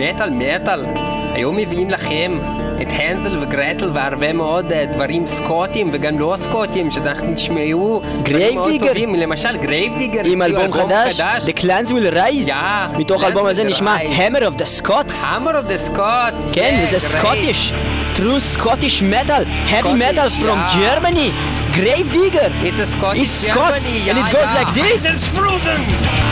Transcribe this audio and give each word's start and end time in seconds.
מטאל 0.00 0.30
מטאל, 0.30 0.84
היום 1.32 1.56
מביאים 1.56 1.90
לכם 1.90 2.38
את 2.82 2.86
הנזל 2.90 3.38
וגרטל 3.42 3.90
והרבה 3.94 4.32
מאוד 4.32 4.72
אה, 4.72 4.86
דברים 4.86 5.26
סקוטיים 5.26 5.90
וגם 5.92 6.18
לא 6.18 6.34
סקוטיים 6.38 6.90
שאנחנו 6.90 7.34
תשמעו 7.34 8.00
דברים 8.22 8.54
מאוד. 8.54 8.72
טובים, 8.78 9.14
למשל 9.14 9.56
Grave 9.56 9.85
Digger 9.85 10.20
עם 10.24 10.42
אלבום 10.42 10.72
חדש, 10.72 11.20
The 11.20 11.60
Clans 11.60 11.88
will 11.88 12.14
rise. 12.14 12.52
מתוך 12.98 13.22
האלבום 13.22 13.46
הזה 13.46 13.64
נשמע. 13.64 13.96
Hammer 13.96 14.40
of 14.40 14.62
the 14.62 14.82
Scots. 14.82 15.24
Hammer 15.24 15.52
of 15.52 15.70
the 15.70 15.90
Scots, 15.90 16.52
כן, 16.52 16.76
yeah, 16.82 16.94
וזה 16.94 16.96
great. 16.96 17.18
Scottish. 17.18 17.72
True 18.14 18.58
Scottish 18.58 19.02
metal. 19.02 19.44
Heavy 19.70 19.94
metal 19.94 20.28
from. 20.40 20.58
Germany. 20.78 21.30
Grave 21.76 22.07
Digger. 22.07 22.50
It's 22.68 22.80
a 22.80 22.88
Scottish 22.94 23.22
It's 23.22 23.38
Scots, 23.46 23.84
and 24.08 24.16
it 24.22 24.26
goes 24.36 24.50
yeah. 24.50 24.58
like 24.58 24.70
this. 24.74 26.29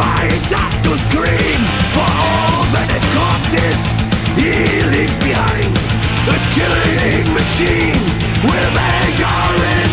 To 0.00 0.96
scream 0.96 1.60
for 1.92 2.08
all 2.08 2.64
that 2.72 2.88
he 4.34 4.80
leaves 4.90 5.14
behind. 5.20 5.70
A 6.24 6.36
killing 6.56 7.30
machine 7.36 8.00
with 8.42 8.68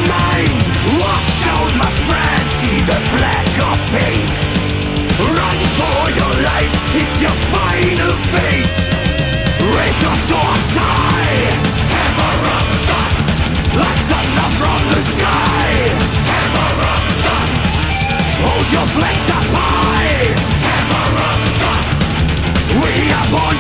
mind. 0.08 0.58
Watch 0.98 1.40
out, 1.52 1.72
my 1.76 1.92
friend, 2.08 2.46
see 2.64 2.80
the 2.88 2.98
of 3.62 3.78
fate. 3.94 4.40
Run 5.22 5.60
for 5.76 6.02
your 6.16 6.34
life, 6.50 6.74
it's 6.98 7.18
your 7.22 7.38
final 7.52 8.14
fate. 8.32 8.78
Raise 9.60 10.00
your 10.02 10.18
swords 10.24 10.72
high, 10.82 11.52
hammer 11.94 12.36
the 12.48 12.70
Scots, 12.80 13.28
like 13.76 14.02
thunder 14.08 14.50
from 14.56 14.82
the 14.96 15.02
sky. 15.04 15.68
Hammer 16.32 16.74
Scots, 17.22 17.64
hold 18.40 18.68
your 18.72 18.88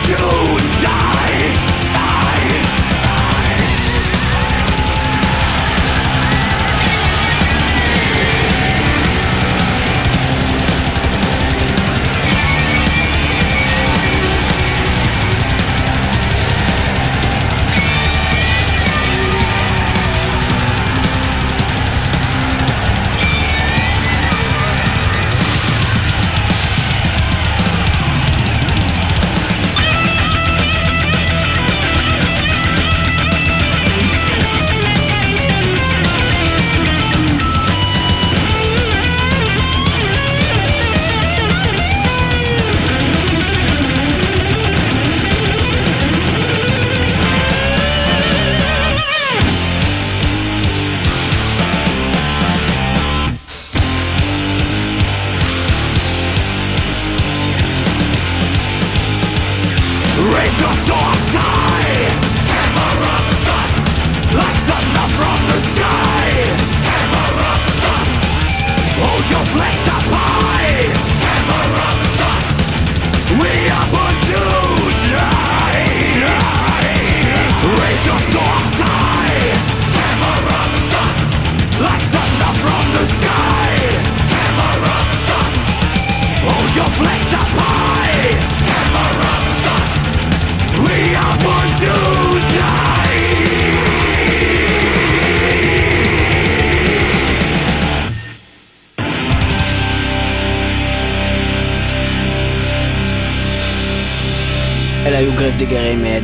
you 0.09 0.17
die. 0.79 1.46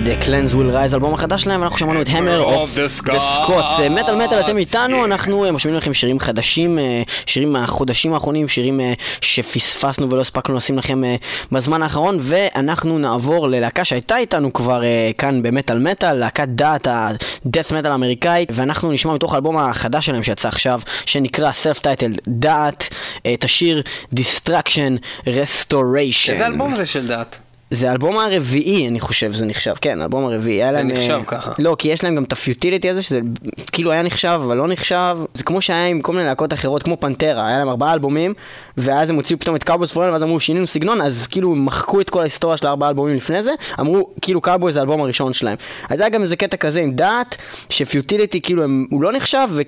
The 0.04 0.26
Clans 0.26 0.54
will 0.54 0.76
rise, 0.76 0.94
אלבום 0.94 1.14
החדש 1.14 1.44
שלהם, 1.44 1.64
אנחנו 1.64 1.78
שמענו 1.78 2.02
את 2.02 2.08
Hammer 2.08 2.46
of 2.46 2.78
the 2.78 3.08
the 3.08 3.20
Scots. 3.20 3.82
אה, 3.82 3.90
מטאל 3.90 4.16
מטאל 4.16 4.40
אתם 4.40 4.58
איתנו, 4.58 5.06
אנחנו 5.06 5.46
אה, 5.46 5.52
משמיעים 5.52 5.78
לכם 5.78 5.94
שירים 5.94 6.20
חדשים, 6.20 6.80
אה, 6.80 7.02
שירים 7.26 7.54
מהחודשים 7.54 8.14
האחרונים, 8.14 8.48
שירים 8.48 8.80
אה, 8.82 8.94
שפספסנו 9.22 10.10
ולא 10.10 10.22
הספקנו 10.22 10.56
לשים 10.56 10.78
לכם 10.78 11.02
בזמן 11.52 11.82
האחרון, 11.82 12.18
ואנחנו 12.22 13.00
נעבור 13.00 13.48
ללהקה 13.48 13.86
שהייתה 13.86 14.18
איתנו 14.18 14.54
כבר 14.54 14.82
כאן 15.18 15.42
במטאל 15.44 15.80
מטאל, 15.80 16.14
להקת 16.14 16.48
דעת 16.48 16.88
ה-death 16.88 17.72
metal 17.72 17.88
האמריקאית, 17.88 18.50
ואנחנו 18.54 18.92
נשמע 18.92 19.14
מתוך 19.14 19.34
האלבום 19.34 19.58
החדש 19.58 20.06
שלהם 20.06 20.24
שיצא 20.24 20.48
עכשיו, 20.48 20.82
שנקרא 21.06 21.52
self-titled 21.64 22.20
דעת, 22.28 22.90
את 23.34 23.44
השיר 23.44 23.82
Distraction 24.16 25.26
Restoration. 25.26 26.30
איזה 26.30 26.46
אלבום 26.46 26.76
זה 26.76 26.86
של 26.86 27.08
דת? 27.08 27.40
זה 27.74 27.90
האלבום 27.90 28.18
הרביעי, 28.18 28.88
אני 28.88 29.00
חושב, 29.00 29.34
זה 29.34 29.46
נחשב, 29.46 29.74
כן, 29.82 30.02
האלבום 30.02 30.26
הרביעי. 30.26 30.66
זה 30.66 30.72
להם, 30.72 30.88
נחשב 30.88 31.14
אה, 31.14 31.24
ככה. 31.26 31.52
לא, 31.60 31.76
כי 31.80 31.88
יש 31.88 32.04
להם 32.04 32.16
גם 32.16 32.24
את 32.24 32.32
ה 32.32 32.38
Futility 32.38 32.90
הזה, 32.90 33.02
שזה 33.02 33.20
כאילו 33.72 33.92
היה 33.92 34.04
נחשב, 34.04 34.40
אבל 34.44 34.58
לא 34.58 34.68
נחשב. 34.68 35.18
זה 35.34 35.44
כמו 35.44 35.62
שהיה 35.62 35.88
עם 35.88 36.02
כל 36.02 36.12
מיני 36.12 36.26
להקות 36.26 36.54
אחרות, 36.54 36.84
כמו 36.84 36.98
פנטרה, 37.00 37.48
היה 37.48 37.58
להם 37.58 37.70
ארבעה 37.70 37.94
אלבומים, 37.94 38.34
ואז 38.78 39.10
הם 39.10 39.16
הוציאו 39.16 39.40
פתאום 39.40 39.56
את 39.56 39.64
Cowboys 39.64 39.92
from 39.92 40.00
Hell, 40.00 40.10
ואז 40.10 40.24
אמרו, 40.24 40.40
שינינו 40.40 40.68
סגנון, 40.68 41.02
אז 41.02 41.28
כאילו 41.28 41.56
מחקו 41.56 42.02
את 42.02 42.10
כל 42.10 42.22
ההיסטוריה 42.22 42.58
של 42.58 42.68
הארבעה 42.68 42.90
אלבומים 42.90 43.16
לפני 43.16 43.44
זה, 43.44 43.52
אמרו, 43.80 44.10
כאילו 44.22 44.42
Cowboys 44.42 44.74
זה 44.74 44.80
האלבום 44.80 45.02
הראשון 45.02 45.34
שלהם. 45.34 45.58
אז 45.90 46.00
היה 46.00 46.10
גם 46.10 46.24
איזה 46.24 46.36
קטע 46.36 46.58
כזה 46.58 46.82
עם 46.82 46.96
דעת, 46.96 47.36
ש 47.70 47.84
Futility 47.84 48.42
כאילו 48.42 48.64
הם, 48.64 48.86
הוא 48.90 49.02
לא 49.02 49.12
נחשב, 49.12 49.48
ו... 49.52 49.62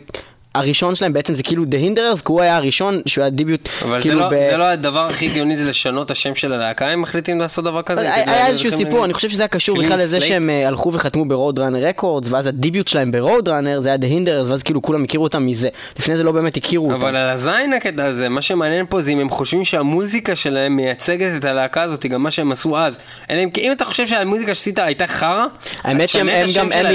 הראשון 0.55 0.95
שלהם 0.95 1.13
בעצם 1.13 1.35
זה 1.35 1.43
כאילו 1.43 1.63
The 1.63 1.97
Hinderers, 1.97 2.21
כי 2.25 2.31
הוא 2.31 2.41
היה 2.41 2.55
הראשון, 2.55 3.01
שהוא 3.05 3.21
היה 3.21 3.29
debut, 3.29 3.69
אבל 3.81 3.97
זה 3.97 4.01
כאילו 4.01 4.19
לא, 4.19 4.29
ב... 4.29 4.49
זה 4.51 4.57
לא 4.57 4.63
הדבר 4.63 5.07
הכי 5.07 5.25
הגיוני 5.25 5.57
זה 5.57 5.65
לשנות 5.65 6.05
את 6.05 6.11
השם 6.11 6.35
של 6.35 6.53
הלהקה, 6.53 6.87
הם 6.87 7.01
מחליטים 7.01 7.39
לעשות 7.39 7.65
דבר 7.65 7.81
כזה? 7.81 8.01
היה 8.01 8.15
היה 8.15 8.47
איזשהו 8.47 8.71
סיפור, 8.71 9.05
אני 9.05 9.13
חושב 9.13 9.29
שזה 9.29 9.43
היה 9.43 9.47
קשור 9.47 9.77
בכלל 9.77 9.99
לזה? 9.99 10.21
שהם 10.21 10.49
אה, 10.49 10.67
הלכו 10.67 10.93
וחתמו 10.93 11.25
ברוד 11.25 11.59
ראנר 11.59 11.87
רקורדס, 11.87 12.29
ואז 12.31 12.47
הדיביוט 12.47 12.87
שלהם 12.87 13.11
ברוד 13.11 13.49
ראנר 13.49 13.79
זה 13.79 13.89
היה 13.89 13.97
The 13.97 14.27
Hinderers, 14.27 14.49
ואז 14.49 14.63
כאילו 14.63 14.81
כולם 14.81 15.03
הכירו 15.03 15.23
אותם 15.23 15.45
מזה. 15.45 15.69
לפני 15.99 16.17
זה 16.17 16.23
לא 16.23 16.31
באמת 16.31 16.57
הכירו 16.57 16.85
אותם. 16.85 16.95
אבל 16.95 17.15
על 17.15 17.29
הזין 17.29 17.73
הקטע 17.73 18.05
הזה, 18.05 18.29
מה 18.29 18.41
שמעניין 18.41 18.85
פה 18.89 19.01
זה 19.01 19.11
אם 19.11 19.19
הם 19.19 19.29
חושבים 19.29 19.65
שהמוזיקה 19.65 20.35
שלהם 20.35 20.75
מייצגת 20.75 21.31
את 21.37 21.45
הלהקה 21.45 21.81
הזאת, 21.81 22.05
גם 22.05 22.23
מה 22.23 22.31
שהם 22.31 22.51
עשו 22.51 22.77
אז. 22.77 22.99
אם 23.29 23.71
אתה 23.71 23.85
חושב 23.85 24.07
שהמוזיקה 24.07 24.55
שעשית 24.55 24.79
הייתה 24.79 25.07
חרא, 25.07 25.45
האמת 25.83 26.09
שהם 26.09 26.29
גם, 26.55 26.71
הם. 26.71 26.85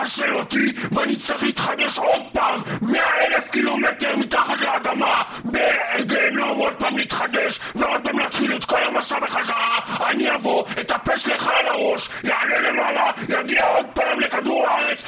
יחסל 0.00 0.34
אותי, 0.34 0.72
ואני 0.92 1.16
צריך 1.16 1.42
להתחדש 1.42 1.98
עוד 1.98 2.22
פעם, 2.32 2.60
מאה 2.82 3.26
אלף 3.26 3.50
קילומטר 3.50 4.16
מתחת 4.16 4.60
לאדמה, 4.60 5.22
בגיהנום 5.44 6.58
עוד 6.58 6.74
פעם 6.78 6.96
להתחדש, 6.98 7.60
ועוד 7.74 8.00
פעם 8.04 8.18
להתחיל 8.18 8.56
את 8.56 8.64
כל 8.64 8.82
המסע 8.82 9.18
בחזרה, 9.18 9.78
אני 10.06 10.34
אבוא, 10.34 10.64
אטפס 10.80 11.26
לך 11.26 11.48
על 11.48 11.66
הראש, 11.66 12.08
יעלה 12.24 12.60
למעלה, 12.60 13.10
יגיע 13.28 13.66
עוד 13.66 13.86
פעם 13.94 14.20
לכדור 14.20 14.66
הארץ, 14.68 15.02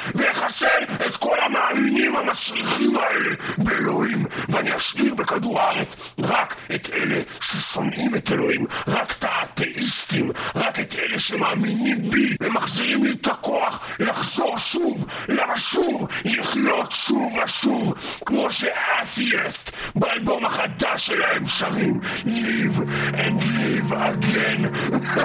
אחסל 0.59 1.05
את 1.05 1.17
כל 1.17 1.37
המאמינים 1.41 2.15
המסריחים 2.15 2.97
האלה 2.97 3.35
באלוהים, 3.57 4.25
ואני 4.49 4.75
אשאיר 4.75 5.15
בכדור 5.15 5.59
הארץ 5.59 5.95
רק 6.19 6.55
את 6.75 6.89
אלה 6.93 7.21
ששונאים 7.41 8.15
את 8.15 8.31
אלוהים, 8.31 8.65
רק 8.87 9.11
את 9.11 9.23
האתאיסטים, 9.23 10.31
רק 10.55 10.79
את 10.79 10.95
אלה 10.99 11.19
שמאמינים 11.19 12.09
בי, 12.09 12.35
ומחזירים 12.41 13.03
לי 13.03 13.11
את 13.11 13.27
הכוח 13.27 13.79
לחזור 13.99 14.57
שוב, 14.57 15.05
לשוב, 15.27 16.07
לחיות 16.25 16.91
שוב 16.91 17.33
ושוב, 17.43 17.93
כמו 18.25 18.51
שאתייסט 18.51 19.71
באלבום 19.95 20.45
החדש 20.45 21.07
שלהם 21.07 21.47
שרים 21.47 21.99
Live 22.25 22.79
and 23.13 23.41
live 23.57 23.91
again. 23.91 24.67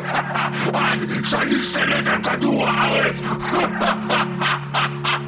עד 0.74 0.98
שאני 1.28 1.60
אשתלט 1.60 2.06
על 2.06 2.22
כדור 2.22 2.68
הארץ 2.68 3.20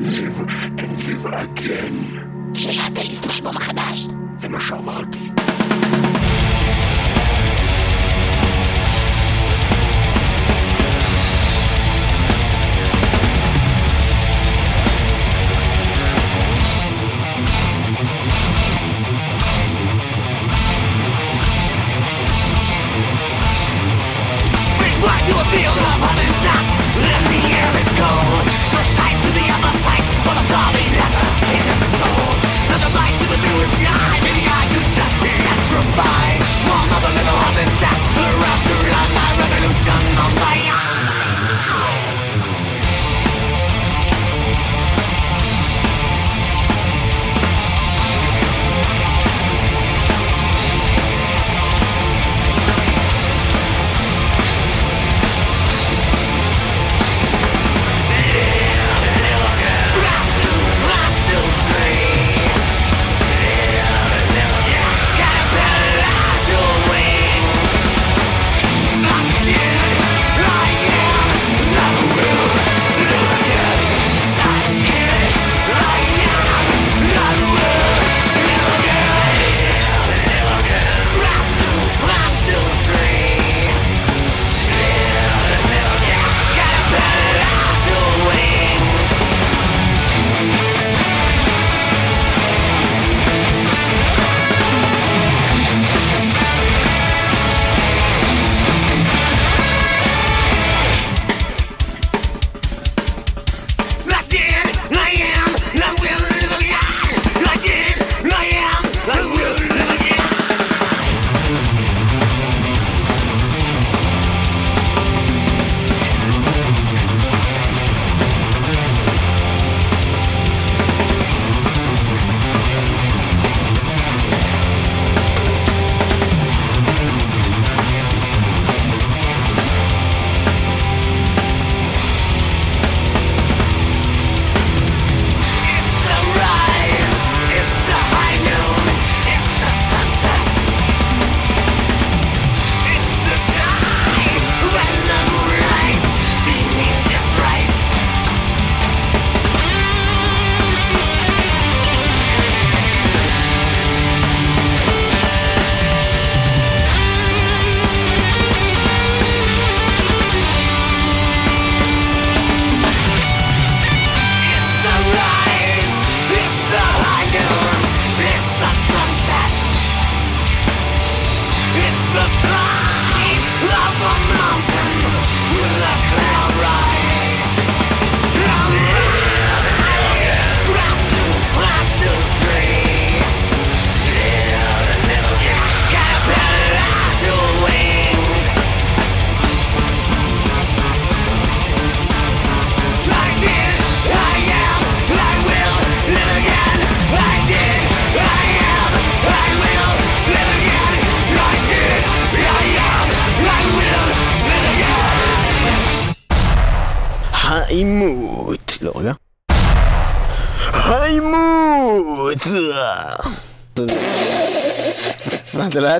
live 0.00 0.40
and 0.78 0.92
live 1.06 1.26
again 1.26 2.18
של 2.54 2.78
האתאיסט 2.78 3.26
באלבום 3.26 3.56
החדש 3.56 4.06
זה 4.38 4.48
מה 4.48 4.60
שאמרתי 4.60 5.30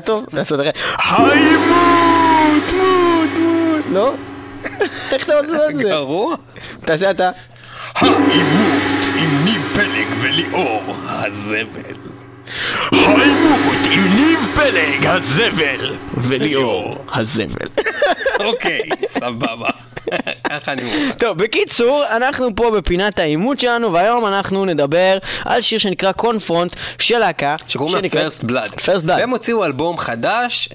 טוב? 0.04 0.26
לעשות 0.32 0.60
אחרי... 0.60 0.70
העימות! 0.96 2.72
מות! 2.72 3.38
מות! 3.38 3.84
לא? 3.90 4.14
איך 5.12 5.24
אתה 5.24 5.40
לעשות 5.40 5.70
את 5.70 5.76
זה? 5.76 5.82
גרוע. 5.82 6.36
תעשה 6.80 7.10
אתה. 7.10 7.30
העימות 7.94 9.02
עם 9.16 9.44
ניב 9.44 9.66
פלג 9.74 10.06
וליאור 10.16 10.82
הזבל. 11.06 11.94
העימות 12.92 13.86
עם 13.92 14.16
ניב 14.16 14.33
פלג 14.70 15.06
הזבל 15.06 15.96
וליאור 16.16 16.94
הזבל. 17.12 17.68
אוקיי, 18.40 18.80
סבבה. 19.06 19.68
ככה 20.50 20.72
אני 20.72 20.82
מוכן. 20.82 21.10
טוב, 21.18 21.38
בקיצור, 21.38 22.04
אנחנו 22.16 22.56
פה 22.56 22.70
בפינת 22.70 23.18
העימות 23.18 23.60
שלנו, 23.60 23.92
והיום 23.92 24.26
אנחנו 24.26 24.64
נדבר 24.64 25.18
על 25.44 25.60
שיר 25.60 25.78
שנקרא 25.78 26.12
קונפרונט 26.12 26.76
של 26.98 27.18
להקה. 27.18 27.56
שקוראים 27.68 27.96
לה 27.96 28.28
First 28.28 28.44
Blood. 28.44 28.68
First 28.68 29.04
Blood. 29.04 29.06
והם 29.06 29.30
הוציאו 29.30 29.64
אלבום 29.64 29.98
חדש 29.98 30.68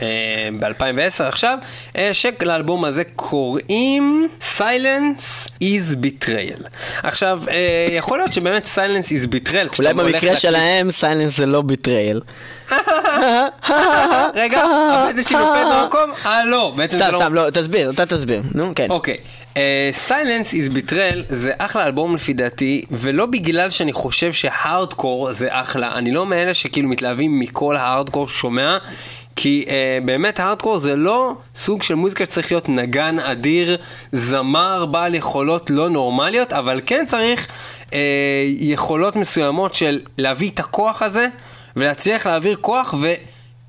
ב-2010 0.60 1.24
עכשיו, 1.24 1.58
אה, 1.96 2.10
שלאלבום 2.13 2.86
הזה 2.86 3.03
קוראים 3.15 4.29
Silence 4.58 5.50
is 5.63 5.96
Betrayal. 5.96 6.63
עכשיו, 7.03 7.41
אה, 7.50 7.88
יכול 7.91 8.17
להיות 8.17 8.34
שבאמת 8.34 8.69
Silence 8.75 9.08
is 9.08 9.27
Betrayal, 9.27 9.79
אולי 9.79 9.93
במקרה 9.93 10.38
שלהם 10.38 10.91
סיילנס 10.91 11.38
זה 11.38 11.46
לא 11.46 11.51
לא 11.51 11.62
ביטרייל. 11.62 12.22
רגע, 14.35 14.61
הבטן 14.61 15.23
שלי 15.23 15.38
נופלת 15.38 15.67
במקום? 15.83 16.11
אה, 16.25 16.45
לא, 16.45 16.73
סתם, 16.91 17.11
לא... 17.11 17.19
סתם, 17.19 17.33
לא, 17.33 17.49
תסביר, 17.49 17.89
אתה 17.89 18.05
תסביר. 18.05 18.41
נו, 18.55 18.71
כן. 18.75 18.88
אוקיי, 18.89 19.17
סיילנס 19.91 20.53
איז 20.53 20.69
ביטרל 20.69 21.23
זה 21.29 21.51
אחלה 21.57 21.85
אלבום 21.85 22.15
לפי 22.15 22.33
דעתי, 22.33 22.83
ולא 22.91 23.25
בגלל 23.25 23.69
שאני 23.69 23.93
חושב 23.93 24.33
שהארדקור 24.33 25.31
זה 25.31 25.47
אחלה, 25.51 25.91
אני 25.95 26.11
לא 26.11 26.25
מאלה 26.25 26.53
שכאילו 26.53 26.89
מתלהבים 26.89 27.39
מכל 27.39 27.75
הארדקור 27.75 28.27
ששומע, 28.27 28.77
כי 29.35 29.65
uh, 29.67 30.05
באמת 30.05 30.39
הארדקור 30.39 30.79
זה 30.79 30.95
לא 30.95 31.33
סוג 31.55 31.83
של 31.83 31.95
מוזיקה 31.95 32.25
שצריך 32.25 32.51
להיות 32.51 32.69
נגן 32.69 33.19
אדיר, 33.19 33.77
זמר 34.11 34.85
בעל 34.85 35.15
יכולות 35.15 35.69
לא 35.69 35.89
נורמליות, 35.89 36.53
אבל 36.53 36.81
כן 36.85 37.05
צריך 37.05 37.47
uh, 37.88 37.93
יכולות 38.59 39.15
מסוימות 39.15 39.75
של 39.75 39.99
להביא 40.17 40.49
את 40.49 40.59
הכוח 40.59 41.01
הזה, 41.01 41.27
ולהצליח 41.75 42.25
להעביר 42.25 42.55
כוח 42.61 42.93
ו... 43.01 43.13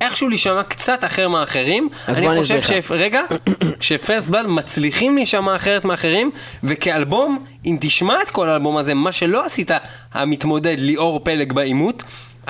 איכשהו 0.00 0.28
להישמע 0.28 0.62
קצת 0.62 1.04
אחר 1.04 1.28
מאחרים. 1.28 1.88
אני 2.08 2.28
חושב. 2.38 2.60
ש... 2.60 2.70
רגע, 2.90 3.20
שפרסט 3.80 4.28
בלאד 4.28 4.46
מצליחים 4.46 5.16
להישמע 5.16 5.56
אחרת 5.56 5.84
מאחרים, 5.84 6.30
וכאלבום, 6.64 7.44
אם 7.66 7.76
תשמע 7.80 8.22
את 8.22 8.30
כל 8.30 8.48
האלבום 8.48 8.76
הזה, 8.76 8.94
מה 8.94 9.12
שלא 9.12 9.46
עשית 9.46 9.70
המתמודד 10.12 10.76
ליאור 10.78 11.20
פלג 11.24 11.52
בעימות, 11.52 12.02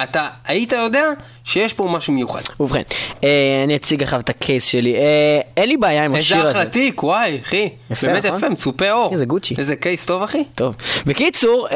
אתה 0.03 0.29
היית 0.45 0.73
יודע 0.73 1.05
שיש 1.45 1.73
פה 1.73 1.89
משהו 1.93 2.13
מיוחד. 2.13 2.41
ובכן, 2.61 2.83
אה, 3.25 3.29
אני 3.65 3.77
אציג 3.77 4.03
עכשיו 4.03 4.21
את 4.21 4.31
הקייס 4.31 4.65
שלי. 4.65 4.95
אה, 4.97 5.01
אין 5.57 5.69
לי 5.69 5.77
בעיה 5.77 6.05
עם 6.05 6.15
השיר 6.15 6.37
איזה 6.37 6.49
הזה. 6.49 6.59
אחלה 6.61 6.71
תיק, 6.71 7.03
וואי, 7.03 7.39
אחי. 7.45 7.69
יפה, 7.91 8.07
באמת 8.07 8.27
נכון? 8.27 8.39
יפה, 8.39 8.49
מצופה 8.49 8.91
אור. 8.93 9.13
איזה 9.13 9.25
גוצ'י. 9.25 9.55
איזה 9.59 9.77
קייס 9.77 10.07
טוב, 10.07 10.23
אחי. 10.23 10.45
טוב. 10.55 10.75
בקיצור, 11.07 11.69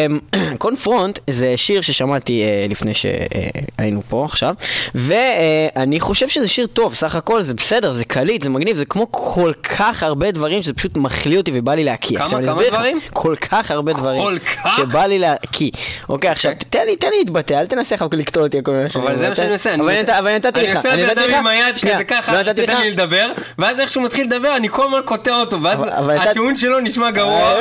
קונפרונט 0.58 1.18
זה 1.30 1.52
שיר 1.56 1.80
ששמעתי 1.80 2.42
אה, 2.42 2.66
לפני 2.68 2.92
שהיינו 2.94 4.02
פה 4.08 4.24
עכשיו, 4.24 4.54
ואני 4.94 6.00
חושב 6.00 6.28
שזה 6.28 6.48
שיר 6.48 6.66
טוב, 6.66 6.94
סך 6.94 7.14
הכל 7.14 7.42
זה 7.42 7.54
בסדר, 7.54 7.92
זה 7.92 8.04
קליט, 8.04 8.42
זה 8.42 8.50
מגניב, 8.50 8.76
זה 8.76 8.84
כמו 8.84 9.06
כל 9.10 9.52
כך 9.62 10.02
הרבה 10.02 10.30
דברים 10.30 10.62
שזה 10.62 10.72
פשוט 10.72 10.96
מחליא 10.96 11.38
אותי 11.38 11.50
ובא 11.54 11.74
לי 11.74 11.84
להקיא. 11.84 12.16
כמה- 12.16 12.24
עכשיו, 12.24 12.38
כמה 12.42 12.52
אסביר 12.52 12.68
לך, 12.68 12.74
דברים? 12.74 12.98
כל 13.12 13.36
כך 13.40 13.70
הרבה 13.70 13.92
דברים. 13.92 14.22
כל 14.22 14.38
כך? 14.38 14.76
שבא 14.76 15.04
לי 15.06 15.18
להקיא. 15.18 15.70
אוקיי, 16.08 16.30
עכשיו, 16.30 16.52
תן 16.70 16.86
לי, 16.86 16.96
תן 16.96 17.08
לי 17.10 17.18
להתבטא, 17.18 17.54
אל 17.54 17.66
תנסה 17.66 17.96
כך 17.96 18.06
לקטוע 18.12 18.42
אותי. 18.42 18.56
על 18.56 18.62
כל 18.64 18.72
מיני 18.72 18.88
אבל 18.96 19.16
זה 19.22 19.28
מה 19.28 19.34
שאני 19.34 19.52
עושה. 19.52 20.18
אבל 20.18 20.34
נתתי 20.34 20.62
לך. 20.62 20.68
אני 20.68 20.76
עושה 20.76 20.96
נתתי 20.96 21.24
אדם 21.24 21.34
עם 21.34 21.46
היד 21.46 21.74
כזה 21.76 22.04
ככה, 22.04 22.42
לא 22.42 22.52
תתן. 22.52 22.80
לי 22.80 22.90
לדבר, 22.90 23.32
ואז 23.58 23.80
איך 23.80 23.90
שהוא 23.90 24.04
מתחיל 24.04 24.26
לדבר, 24.26 24.56
אני 24.56 24.68
כל 24.68 24.84
הזמן 24.86 25.00
קוטע 25.04 25.40
אותו, 25.40 25.62
ואז 25.62 25.80
הטיעון 26.08 26.56
שלו 26.56 26.80
נשמע 26.80 27.10
גרוע. 27.10 27.54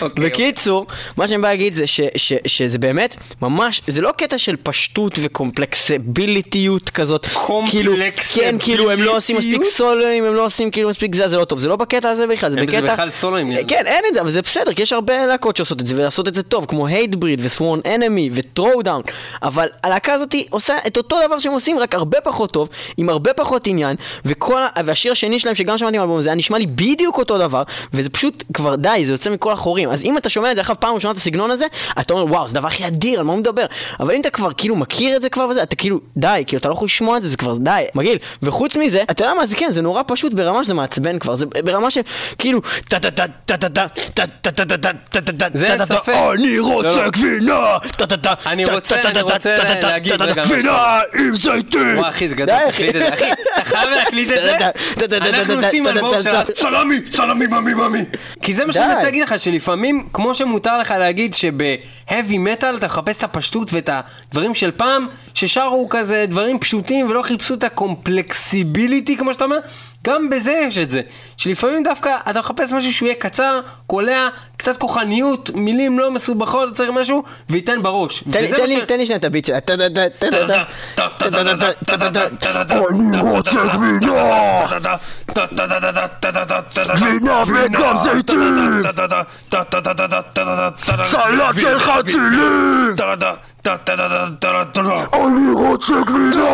אוקיי, 0.00 0.24
בקיצור, 0.24 0.86
מה 1.16 1.28
שאני 1.28 1.42
בא 1.42 1.48
להגיד 1.48 1.74
זה 1.74 1.84
שזה 2.46 2.78
באמת 2.78 3.16
ממש, 3.42 3.82
זה 3.86 4.00
לא 4.00 4.12
קטע 4.16 4.38
של 4.38 4.56
פשטות 4.62 5.18
וקומפלקסיביליטיות 5.22 6.90
כזאת. 6.90 7.26
כאילו, 7.70 7.94
כן, 8.34 8.56
כאילו 8.58 8.90
הם 8.90 9.02
לא 9.02 9.16
עושים 9.16 9.36
מספיק? 9.36 9.62
סולואים, 9.72 10.24
הם 10.24 10.34
לא 10.34 10.44
עושים 10.44 10.70
כאילו 10.70 10.88
מספיק 10.90 11.14
זה, 11.14 11.28
זה 11.28 11.36
לא 11.36 11.44
טוב. 11.44 11.58
זה 11.58 11.68
לא 11.68 11.76
בקטע 11.76 12.10
הזה 12.10 12.26
בכלל, 12.26 12.50
זה 12.50 12.56
בקטע... 12.56 12.92
בכלל 12.92 13.10
סולואים. 13.10 13.52
כן, 13.68 13.82
אין 13.86 14.04
את 14.08 14.14
זה, 14.14 14.20
אבל 14.20 14.30
זה 14.30 14.42
בסדר, 14.42 14.72
כי 14.72 14.82
יש 14.82 14.92
הרבה 14.92 15.26
להקות 15.26 15.56
שעושות 15.56 15.80
את 15.80 15.86
זה, 15.86 15.96
ולעשות 15.96 16.28
את 16.28 16.34
זה 16.34 16.42
טוב, 16.42 16.64
כמו 16.64 16.86
Hatebreed 16.86 17.40
ו 17.42 17.48
Sworn 17.48 17.80
Enemy 17.94 18.30
ו 18.32 18.38
Throwdown. 18.38 19.02
אבל 19.42 19.68
הלהקה 19.90 20.12
הזאת 20.12 20.34
עושה 20.50 20.74
את 20.86 20.96
אותו 20.96 21.16
דבר 21.26 21.38
שהם 21.38 21.52
עושים, 21.52 21.78
רק 21.78 21.94
הרבה 21.94 22.20
פחות 22.20 22.50
טוב, 22.52 22.68
עם 22.96 23.08
הרבה 23.08 23.32
פחות 23.32 23.66
עניין, 23.66 23.96
וכל, 24.24 24.62
והשיר 24.84 25.12
השני 25.12 25.38
שלהם, 25.38 25.54
שגם 25.54 25.78
שמעתי 25.78 25.98
באלבום 25.98 26.18
הזה, 26.18 26.28
היה 26.28 26.36
נשמע 26.36 26.58
לי 26.58 26.66
בדיוק 26.66 27.18
אותו 27.18 27.38
דבר, 27.38 27.62
וזה 27.92 28.10
פשוט 28.10 28.44
כבר 28.54 28.74
די, 28.76 29.02
זה 29.04 29.12
יוצא 29.12 29.30
מכל 29.30 29.52
החורים. 29.52 29.90
אז 29.90 30.02
אם 30.02 30.18
אתה 30.18 30.28
שומע 30.28 30.50
את 30.50 30.56
זה 30.56 30.60
עכשיו 30.60 30.76
פעם 30.80 30.94
ראשונה 30.94 31.12
את 31.12 31.16
הסגנון 31.16 31.50
הזה, 31.50 31.66
אתה 32.00 32.14
אומר, 32.14 32.32
וואו, 32.32 32.46
זה 32.48 32.54
דבר 32.54 32.66
הכי 32.68 32.86
אדיר, 32.86 33.18
על 33.20 33.24
מה 33.26 33.32
הוא 33.32 33.40
מדבר? 33.40 33.66
אבל 34.00 34.14
אם 34.14 34.20
אתה 34.20 34.30
כבר 34.30 34.50
כאילו 34.56 34.76
מכיר 34.76 35.16
את 35.16 35.22
זה 35.22 35.28
כבר 35.28 35.46
וזה, 35.50 35.62
אתה 35.62 35.76
כאילו, 35.76 36.00
די, 36.16 36.44
כאילו 36.46 36.60
אתה 36.60 36.68
לא 36.68 36.74
יכול 36.74 36.86
לשמוע 36.86 37.16
את 37.16 37.22
זה, 37.22 37.28
זה 37.28 37.36
כבר 37.36 37.56
די, 37.56 37.84
מגעיל. 37.94 38.18
וחוץ 38.42 38.76
מזה, 38.76 39.02
אתה 39.10 39.24
יודע 39.24 39.34
מה, 39.34 39.46
זה 39.46 39.56
כן, 39.56 39.70
זה 39.72 39.82
נורא 39.82 40.02
פשוט 40.06 40.32
ברמה 40.32 40.64
שזה 40.64 40.74
מעצבן 40.74 41.18
כבר, 41.18 41.34
זה 41.36 41.46
ברמה 41.46 41.90
של 41.90 42.00
כאילו, 42.38 42.60
טה 42.88 42.98
טה 42.98 43.10
טה 43.10 43.26
טה 43.46 43.56
טה 43.56 43.68
טה 43.68 43.88
טה 44.18 44.26
טה 44.42 44.50
טה 44.52 44.64
טה 44.64 44.76
טה 44.76 44.92
טה 45.10 45.20
טה 45.20 45.32
טה 45.32 45.46
זה 45.54 45.66
טה 45.66 45.72
אין 45.72 45.78
טה 45.78 45.86
טה 45.86 45.94
ספק. 45.94 46.12
אני 46.34 46.56
לא, 46.56 46.72
רוצה 46.72 47.04
לא. 47.04 47.10
גבינה! 47.10 47.78
טה 47.96 48.06
טה 48.06 48.16
טה 48.16 48.32
אני 48.46 48.64
טה 48.66 48.74
רוצה- 48.74 48.96
טה 49.02 49.08
אני 49.08 49.14
טה 49.14 49.20
טה 49.20 49.34
רוצה 49.34 49.56
טה 49.56 49.62
טה 49.62 49.62
להגיד 49.62 49.62
טה 49.62 49.68
טה 49.68 49.72
רגע 49.72 49.79
טה 49.79 49.79
משהו. 49.84 50.44
גבינה 50.44 51.00
עם 51.18 51.36
זיתים! 51.36 51.98
וואי 51.98 52.10
אחי, 52.10 52.28
זה 52.28 52.34
גדול, 52.34 52.56
תקליט 52.70 52.96
את 52.96 53.00
זה, 53.00 53.14
אחי, 53.14 53.32
אתה 53.32 53.64
חייב 53.64 53.90
להקליט 53.90 54.28
את 54.32 55.10
זה, 55.10 55.16
אנחנו 55.16 55.54
עושים 55.54 55.86
אלבום 55.86 56.22
של... 56.22 56.32
סלמי, 56.56 56.96
סלמי, 57.10 57.46
ממי, 57.46 57.74
ממי. 57.74 58.04
כי 58.42 58.54
זה 58.54 58.66
מה 58.66 58.72
שאני. 58.72 58.86
מנסה 58.86 59.02
להגיד 59.02 59.22
לך, 59.22 59.40
שלפעמים, 59.40 60.08
כמו 60.12 60.34
שמותר 60.34 60.78
לך 60.78 60.90
להגיד 60.90 61.34
שב-heavy 61.34 62.34
metal 62.46 62.76
אתה 62.76 62.86
מחפש 62.86 63.16
את 63.16 63.22
הפשטות 63.22 63.72
ואת 63.72 63.90
הדברים 63.92 64.54
של 64.54 64.70
פעם, 64.70 65.06
ששרו 65.34 65.88
כזה 65.88 66.24
דברים 66.28 66.58
פשוטים 66.58 67.10
ולא 67.10 67.22
חיפשו 67.22 67.54
את 67.54 67.64
הקומפלקסיביליטי, 67.64 69.16
כמו 69.16 69.32
שאתה 69.32 69.44
אומר, 69.44 69.58
גם 70.04 70.30
בזה 70.30 70.52
יש 70.52 70.78
את 70.78 70.90
זה. 70.90 71.00
שלפעמים 71.36 71.82
דווקא 71.82 72.16
אתה 72.30 72.38
מחפש 72.38 72.72
משהו 72.72 72.92
שהוא 72.92 73.06
יהיה 73.06 73.16
קצר, 73.18 73.60
קולע, 73.86 74.28
קצת 74.60 74.76
כוחניות, 74.76 75.50
מילים 75.54 75.98
לא 75.98 76.10
מסובכות, 76.10 76.74
צריך 76.74 76.90
משהו, 76.90 77.22
וייתן 77.50 77.82
בראש. 77.82 78.24
תן 78.30 78.40
לי 78.40 78.50
תן 78.86 78.98
לי 78.98 79.06
שנייה 79.06 79.18
את 79.18 79.24
הביט 79.24 79.44
שלה. 79.44 79.58
אני 82.90 83.20
רוצה 83.20 83.60
גבינה! 83.74 84.66
גבינה 86.96 87.42
וגם 87.46 87.96
זיתים! 88.04 88.82
סלט 91.10 91.60
של 91.60 91.80
חצילים! 91.80 92.94
אני 95.14 95.52
רוצה 95.52 95.94
גבינה! 96.06 96.44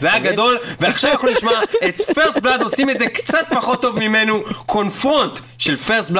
זה 0.00 0.12
היה 0.12 0.18
גדול, 0.18 0.58
ועכשיו 0.80 1.10
אנחנו 1.12 1.28
נשמע 1.30 1.50
את 1.88 2.00
פרסט 2.14 2.38
בלאד 2.38 2.62
עושים 2.62 2.90
את 2.90 2.98
זה 2.98 3.06
קצת 3.06 3.46
פחות 3.54 3.82
טוב 3.82 3.98
ממנו, 3.98 4.40
קונפרונט 4.66 5.40
של 5.58 5.76
פרסט 5.76 6.10
בלאד. 6.10 6.19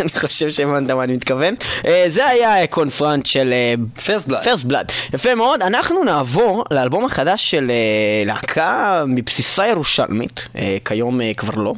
אני 0.00 0.08
חושב 0.18 0.50
שהבנת 0.50 0.90
מה 0.90 1.04
אני 1.04 1.12
מתכוון. 1.12 1.54
אה, 1.86 2.04
זה 2.08 2.26
היה 2.26 2.66
קונפרנט 2.66 3.26
של 3.26 3.54
First 3.98 4.28
Blood. 4.28 4.44
פרסט 4.44 4.64
בלאד. 4.64 4.92
יפה 5.14 5.34
מאוד, 5.34 5.62
אנחנו 5.62 6.04
נעבור 6.04 6.64
לאלבום 6.70 7.04
החדש 7.04 7.50
של 7.50 7.70
אה, 7.70 8.22
להקה 8.26 9.04
מבסיסה 9.06 9.66
ירושלמית, 9.66 10.48
אה, 10.56 10.76
כיום 10.84 11.20
אה, 11.20 11.34
כבר 11.36 11.62
לא. 11.62 11.74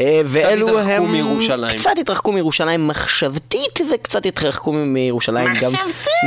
אה, 0.00 0.20
ואלו 0.24 0.68
התרחקו 0.68 0.90
הם... 0.90 1.12
מירושלים. 1.12 1.76
קצת 1.76 1.90
התרחקו 2.00 2.32
מירושלים 2.32 2.88
מחשבתית 2.88 3.80
וקצת 3.94 4.26
התרחקו 4.26 4.72
מירושלים 4.72 5.48
גם 5.62 5.70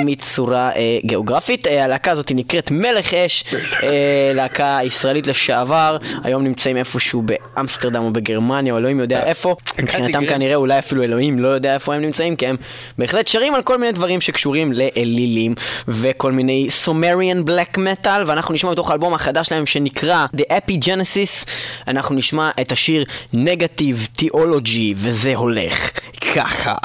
מצורה 0.05 0.69
אה, 0.75 0.97
גיאוגרפית. 1.05 1.67
אה, 1.67 1.83
הלהקה 1.85 2.11
הזאת 2.11 2.31
נקראת 2.35 2.71
מלך 2.71 3.13
אש, 3.13 3.43
אה, 3.83 4.31
להקה 4.35 4.79
ישראלית 4.83 5.27
לשעבר, 5.27 5.97
היום 6.23 6.43
נמצאים 6.43 6.77
איפשהו 6.77 7.21
באמסטרדם 7.21 8.03
או 8.03 8.13
בגרמניה, 8.13 8.73
או 8.73 8.77
אלוהים 8.77 8.99
יודע 8.99 9.23
איפה. 9.23 9.55
מבחינתם. 9.79 10.25
כנראה 10.25 10.55
אולי 10.55 10.79
אפילו 10.79 11.03
אלוהים 11.03 11.39
לא 11.39 11.48
יודע 11.51 11.73
איפה 11.73 11.95
הם 11.95 12.01
נמצאים, 12.01 12.35
כי 12.35 12.47
הם 12.47 12.55
בהחלט 12.97 13.27
שרים 13.27 13.55
על 13.55 13.61
כל 13.61 13.77
מיני 13.77 13.91
דברים 13.91 14.21
שקשורים 14.21 14.73
לאלילים 14.73 15.55
וכל 15.87 16.31
מיני 16.31 16.69
סומריאן 16.69 17.45
בלק 17.45 17.77
מטאל, 17.77 18.23
ואנחנו 18.25 18.53
נשמע 18.53 18.71
מתוך 18.71 18.91
האלבום 18.91 19.13
החדש 19.13 19.47
שלהם 19.47 19.65
שנקרא 19.65 20.25
The 20.37 20.43
Epigenesis, 20.51 21.49
אנחנו 21.87 22.15
נשמע 22.15 22.49
את 22.61 22.71
השיר 22.71 23.03
Negative 23.35 24.21
Theology, 24.21 24.93
וזה 24.95 25.35
הולך 25.35 25.89
ככה. 26.35 26.75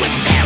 When 0.00 0.37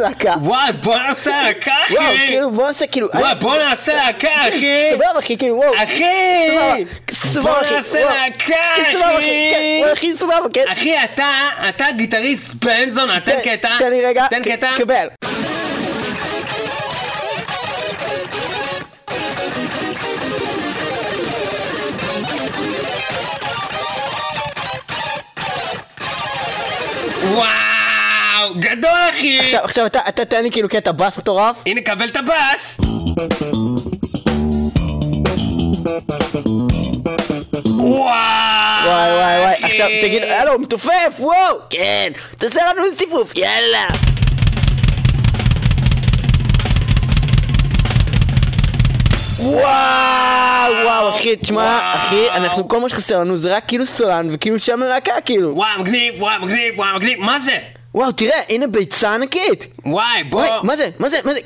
נעשה 0.00 0.08
להקה. 0.08 0.34
וואי, 0.40 0.72
בוא 0.72 0.96
נעשה 0.98 1.42
להקה, 1.42 1.74
וואו, 1.90 2.02
אחי! 2.06 2.26
כאילו 2.26 2.50
בוא 2.50 2.66
נעשה 2.66 2.86
כאילו... 2.86 3.08
וואי, 3.14 3.34
בוא 3.34 3.56
נעשה 3.56 3.94
להקה, 3.96 4.28
אחי! 4.48 4.90
סבבה 4.92 5.18
אחי, 5.18 5.38
כאילו 5.38 5.56
וואו. 5.56 5.74
אחי! 5.74 6.84
סבבה, 7.12 7.42
בוא 7.52 7.60
אחי, 7.60 7.74
נעשה 7.74 7.98
וואו. 7.98 8.14
להקה, 8.14 8.54
אחי, 8.76 8.92
כן, 8.92 9.00
אחי! 9.16 9.78
וואי, 9.82 9.92
אחי, 9.92 10.12
סבבה, 10.16 10.48
כן. 10.52 10.64
אחי, 10.72 11.04
אתה, 11.04 11.28
אתה 11.68 11.84
גיטריסט 11.96 12.54
בנזון, 12.54 13.18
תן 13.20 13.32
כן, 13.44 13.56
קטע. 13.56 13.78
תן 13.78 13.90
לי 13.90 14.06
רגע. 14.06 14.26
תן 14.30 14.42
קטע. 14.42 14.70
קבל. 14.78 15.06
אחי. 29.10 29.38
עכשיו, 29.40 29.60
עכשיו 29.64 29.86
אתה, 29.86 30.00
אתה 30.08 30.24
תן 30.24 30.42
לי 30.42 30.50
כאילו 30.50 30.68
קטע 30.68 30.92
בס 30.92 31.18
מטורף. 31.18 31.62
הנה, 31.66 31.80
קבל 31.80 32.08
את. 32.08 32.16
וואו. 37.66 38.14
וואי 38.84 39.12
וואי 39.12 39.40
וואי. 39.40 39.54
עכשיו 39.62 39.88
תגיד, 40.02 40.22
הלו, 40.22 40.58
מתופף, 40.58 40.90
וואו, 41.18 41.56
כן, 41.70 42.12
תעשה 42.38 42.60
לנו 42.70 42.82
טיפוף, 42.96 43.36
יאללה. 43.36 43.88
וואו 49.38 50.72
וואו 50.84 51.08
אחי 51.08 51.36
תשמע 51.36 51.56
וואו. 51.56 51.96
אחי 51.96 52.30
אנחנו 52.30 52.68
כל 52.68 52.80
מה 52.80 52.88
שחסר 52.88 53.20
לנו 53.20 53.36
זה 53.36 53.56
רק 53.56 53.64
כאילו 53.68 53.86
סולן 53.86 54.28
וכאילו 54.30 54.58
שם 54.58 54.80
להקה 54.80 55.12
כאילו 55.24 55.54
וואי, 55.56 55.70
מגניב, 55.78 56.14
וואי, 56.18 56.38
מגניב, 56.38 56.78
וואי, 56.78 56.96
מגניב. 56.96 57.20
מה 57.20 57.38
זה? 57.38 57.58
וואו 57.94 58.12
תראה 58.12 58.40
הנה 58.48 58.66
ביצה 58.66 59.14
ענקית 59.14 59.66
וואי, 59.84 60.24
בוא. 60.24 60.40
וואי 60.40 60.58
מה 60.62 60.76
זה 60.76 60.90
מה 60.98 61.08
זה 61.10 61.18
מה 61.24 61.34
זה 61.34 61.40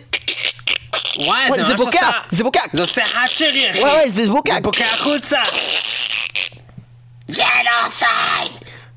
וואי, 1.17 1.49
וואי, 1.49 1.59
זה 1.61 1.65
זה 1.67 1.75
בוקע, 1.75 2.07
עושה... 2.07 2.19
זה 2.31 2.45
בוקע. 2.45 2.61
זה 2.73 2.83
עושה 2.83 3.03
Hatchery, 3.15 3.71
אחי. 3.71 3.81
וואי 3.81 3.93
וואי 3.93 4.11
זה 4.11 4.27
בוקע 4.27 4.55
זה 4.55 4.61
בוקע 4.61 4.85
החוצה. 4.85 5.43
Genocide! 7.31 8.53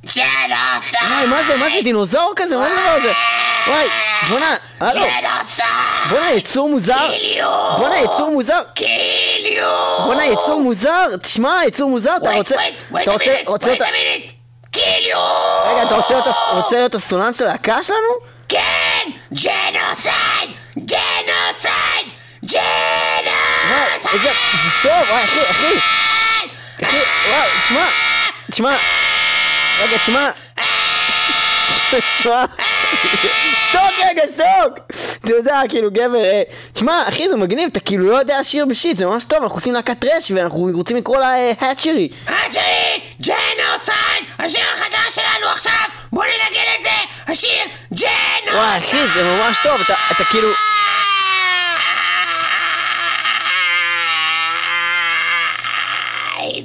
Genocide! 0.05 1.11
וואי 1.11 1.25
מה 1.25 1.43
זה 1.47 1.57
מה 1.57 1.65
זה 1.75 1.81
דינוזאור 1.83 2.33
כזה 2.35 2.55
מה 2.57 2.67
זה 3.03 3.11
וואי 3.67 3.87
בואנה 4.29 4.55
הלו 4.79 5.01
Genocide! 5.01 5.67
בואנה 6.09 6.31
יצור 6.31 6.69
מוזר 6.69 7.11
Kill 7.17 7.46
you! 7.46 7.75
בואנה 7.77 7.97
יצור 7.99 8.31
מוזר 8.31 8.61
Kill 8.75 9.36
you! 9.36 9.97
בואנה 10.05 10.25
יצור 10.25 10.61
מוזר 10.61 11.17
תשמע 11.21 11.59
יצור 11.67 11.89
מוזר 11.89 12.17
אתה 12.17 12.31
רוצה 12.31 12.55
אתה 13.03 13.11
רוצה 13.11 13.35
רוצה 13.45 13.73
Kill 14.83 15.01
you! 15.01 15.19
רגע 15.65 15.83
אתה 15.83 15.95
רוצה 16.55 16.75
להיות- 16.75 16.95
הסולן 16.95 17.33
של 17.33 17.47
הלהקה 17.47 17.83
שלנו? 17.83 17.99
כן! 18.49 19.09
Genocide! 19.33 20.49
Genocide! 20.77 22.07
Genocide! 22.45 24.21
זה 24.21 24.29
טוב, 24.83 24.91
וואי, 25.09 25.23
אחי, 25.23 25.41
אחי, 25.49 25.77
אחי, 26.83 26.97
וואי, 27.29 27.47
תשמע, 27.63 27.85
תשמע, 28.51 28.75
רגע, 29.81 29.97
תשמע, 29.97 30.29
תשמע, 32.19 32.45
שתוק 33.61 33.81
רגע, 34.09 34.23
שתוק, 34.33 34.79
אתה 35.25 35.33
יודע, 35.33 35.61
כאילו, 35.69 35.91
גבר, 35.91 36.23
אה, 36.23 36.41
תשמע, 36.73 37.03
אחי, 37.09 37.29
זה 37.29 37.35
מגניב, 37.35 37.69
אתה 37.71 37.79
כאילו 37.79 38.11
לא 38.11 38.17
יודע 38.17 38.39
לשיר 38.39 38.65
ב 38.65 38.71
shit, 38.71 38.97
זה 38.97 39.05
ממש 39.05 39.23
טוב, 39.23 39.43
אנחנו 39.43 39.57
עושים 39.57 39.73
להקת 39.73 39.99
thrash, 39.99 40.31
ואנחנו 40.31 40.69
רוצים 40.73 40.97
לקרוא 40.97 41.17
לה 41.17 41.35
אה, 41.35 41.51
Hatchery. 41.59 42.09
Hatchery! 42.27 42.99
Genocide! 43.21 44.25
השיר 44.39 44.61
החדש 44.73 45.15
שלנו 45.15 45.47
עכשיו! 45.53 45.73
בוא 46.11 46.23
ננגן 46.23 46.71
את 46.77 46.83
זה! 46.83 47.31
השיר 47.31 47.63
Genocide! 47.93 48.55
וואי, 48.55 48.77
אחי, 48.77 48.97
זה 49.15 49.23
ממש 49.23 49.57
טוב, 49.63 49.81
אתה, 49.81 49.93
אתה 50.11 50.23
כאילו, 50.23 50.47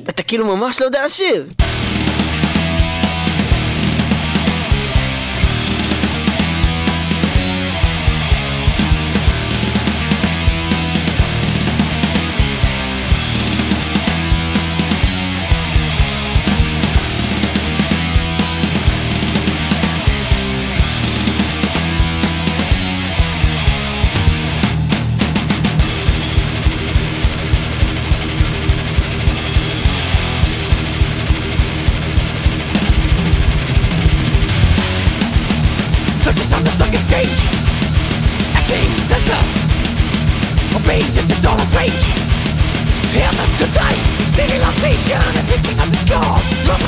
אתה 0.08 0.22
כאילו 0.22 0.56
ממש 0.56 0.80
לא 0.80 0.86
יודע 0.86 1.06
לשיר. 1.06 1.46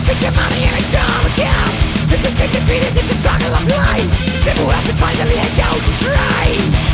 take 0.09 0.23
your 0.23 0.33
money 0.33 0.65
and 0.65 0.75
it's 0.81 0.91
time 0.91 1.25
again. 1.33 1.69
If 2.09 2.25
you 2.25 2.33
take 2.41 2.55
and 2.55 2.97
in 2.97 3.07
the 3.09 3.15
struggle 3.21 3.53
of 3.53 3.65
life. 3.69 4.09
Step 4.41 4.59
up 4.61 4.85
and 4.89 4.99
finally 4.99 5.37
hang 5.37 5.61
out 5.61 5.81
try 6.01 6.88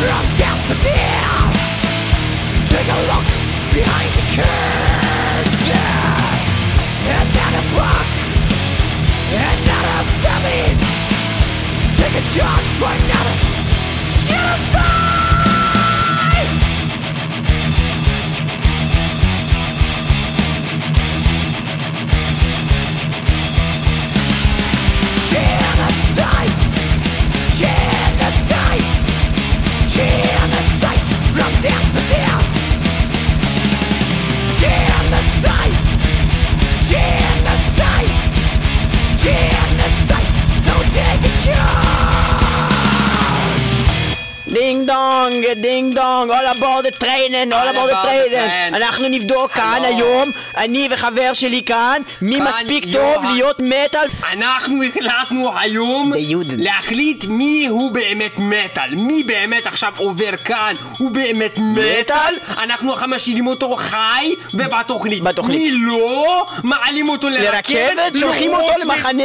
from 0.00 0.24
Take 2.72 2.88
a 2.88 2.98
look 3.10 3.26
behind 3.74 4.10
the 4.16 4.24
curtain. 4.34 5.60
Not 7.36 7.52
a 7.52 7.64
And 9.44 9.58
not 9.70 9.84
a 9.84 10.02
Take 12.00 12.16
a 12.16 12.24
chance 12.32 12.68
for 12.80 12.90
another 12.96 13.36
genocide! 14.26 15.19
Yeah! 41.50 41.89
דונג, 45.54 45.62
דינג 45.62 45.94
דונג, 45.94 46.30
all 46.30 46.56
aboard 46.56 46.86
the 46.86 47.00
train, 47.00 47.52
all 47.52 47.74
aboard 47.74 47.90
the 47.90 48.06
train. 48.06 48.76
אנחנו 48.76 49.08
נבדוק 49.08 49.50
כאן. 49.50 49.82
היום, 49.84 50.30
אני 50.56 50.88
וחבר 50.90 51.32
שלי 51.32 51.62
כאן, 51.66 52.02
מי 52.22 52.40
מספיק. 52.40 52.84
טוב 52.92 53.24
להיות 53.24 53.60
מטאל. 53.60 54.08
אנחנו 54.32 54.82
החלטנו 54.82 55.58
היום. 55.58 56.12
להחליט 56.58 57.24
מי 57.28 57.66
הוא 57.66 57.90
באמת 57.92 58.32
מטאל, 58.38 58.94
מי 58.94 59.22
באמת 59.22 59.66
עכשיו 59.66 59.92
עובר 59.96 60.36
כאן, 60.44 60.74
הוא 60.98 61.10
באמת 61.10 61.52
מטאל, 61.58 62.34
אנחנו 62.48 62.92
עכשיו 62.92 63.08
משאירים 63.08 63.46
אותו 63.46 63.76
חי 63.76 64.34
ובתוכנית, 64.54 65.22
בתוכנית. 65.22 65.58
מי 65.58 65.70
לא, 65.70 66.46
מעלים 66.62 67.08
אותו 67.08 67.28
לרכבת, 67.28 68.12
שולחים 68.20 68.54
אותו 68.54 68.66
לרוץ 68.66 68.84
למחנה. 68.84 69.24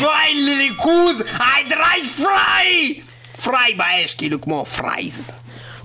דריי 0.00 0.34
לריכוז, 0.34 1.22
דריי 1.68 2.02
פריי, 2.16 3.00
פריי 3.44 3.74
באש, 3.74 4.14
כאילו 4.14 4.40
כמו 4.40 4.64
פרייז. 4.64 5.30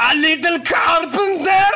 A 0.00 0.14
little 0.14 0.58
carpenter? 0.74 1.68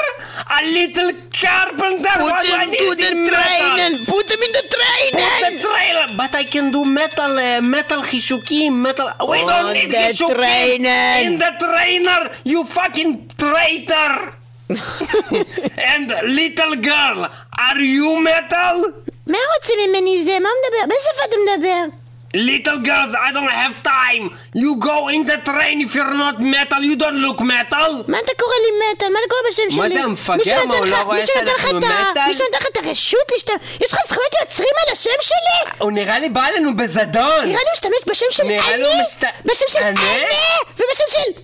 A 0.58 0.60
little 0.78 1.10
carpenter? 1.42 2.16
Put 2.20 2.32
What 2.32 2.44
do 2.46 2.52
I 2.52 2.64
him 2.64 2.70
need 2.70 2.78
to 2.78 2.94
the 3.02 3.08
in 3.12 3.18
metal? 3.24 3.32
train, 3.32 3.92
put 4.12 4.26
him 4.32 4.42
in 4.46 4.52
the 4.58 4.64
train. 4.76 5.10
Put 5.22 5.40
the 5.46 5.52
trailer, 5.68 6.06
but 6.20 6.32
I 6.34 6.44
can 6.44 6.66
do 6.70 6.84
metal, 6.84 7.32
uh, 7.38 7.60
metal 7.62 8.00
חישוקים, 8.02 8.72
metal... 8.86 9.06
We 9.30 9.38
On 9.40 9.46
don't 9.48 9.72
need 9.72 9.90
the 9.90 9.96
חישוקים! 10.12 10.36
trainer. 10.36 11.12
In 11.26 11.38
the 11.38 11.52
trainer, 11.64 12.20
you 12.44 12.64
fucking 12.64 13.10
traitor! 13.42 14.12
and 15.94 16.06
little 16.40 16.74
girl, 16.90 17.18
are 17.68 17.80
you 17.80 18.20
metal? 18.22 18.76
מה 19.26 19.38
רוצים 19.56 19.78
ממני 19.88 20.24
זה? 20.24 20.38
מה 20.42 20.48
הוא 20.48 20.58
מדבר? 20.62 20.86
באיזה 20.88 21.04
שפה 21.14 21.24
אתה 21.28 21.36
מדבר? 21.46 21.96
Little 22.35 22.79
girls, 22.79 23.15
I 23.15 23.31
don't 23.31 23.49
have 23.49 23.81
time! 23.81 24.23
You 24.53 24.75
go 24.75 25.07
in 25.07 25.25
the 25.25 25.37
train 25.49 25.79
if 25.79 25.95
you're 25.95 26.17
not 26.25 26.41
metal, 26.41 26.81
you 26.81 26.97
don't 26.97 27.19
look 27.25 27.39
metal! 27.39 28.03
מה 28.07 28.19
אתה 28.19 28.31
קורא 28.39 28.53
לי 28.63 28.93
מטאל? 28.93 29.07
מה 29.13 29.19
אתה 29.19 29.29
קורא 29.29 29.41
בשם 29.49 29.63
שלי? 29.69 29.95
מה 29.95 30.03
המפגר? 30.03 30.35
מישהו 30.37 30.67
מה, 30.67 30.75
הוא 30.75 30.85
לא 30.85 30.97
רואה 30.97 31.27
שאנחנו 31.27 31.77
מטאל? 31.77 32.27
מישהו 32.27 32.45
נתן 32.49 32.57
לך 32.57 32.67
את 32.71 32.77
הרשות 32.77 33.31
להשתמש? 33.33 33.57
יש 33.81 33.93
לך 33.93 33.99
זכויות 34.07 34.31
יוצרים 34.41 34.69
על 34.85 34.93
השם 34.93 35.19
שלי? 35.21 35.71
הוא 35.79 35.91
נראה 35.91 36.19
לי 36.19 36.29
בא 36.29 36.47
לנו 36.57 36.75
בזדון! 36.75 37.45
נראה 37.45 37.45
לי 37.45 37.53
הוא 37.53 37.71
משתמש 37.73 37.97
בשם 38.07 38.25
של 38.31 38.43
אני, 38.43 38.57
בשם 39.45 39.65
של? 39.67 39.79
אני, 39.79 39.99
ובשם 40.75 41.03
של 41.09 41.41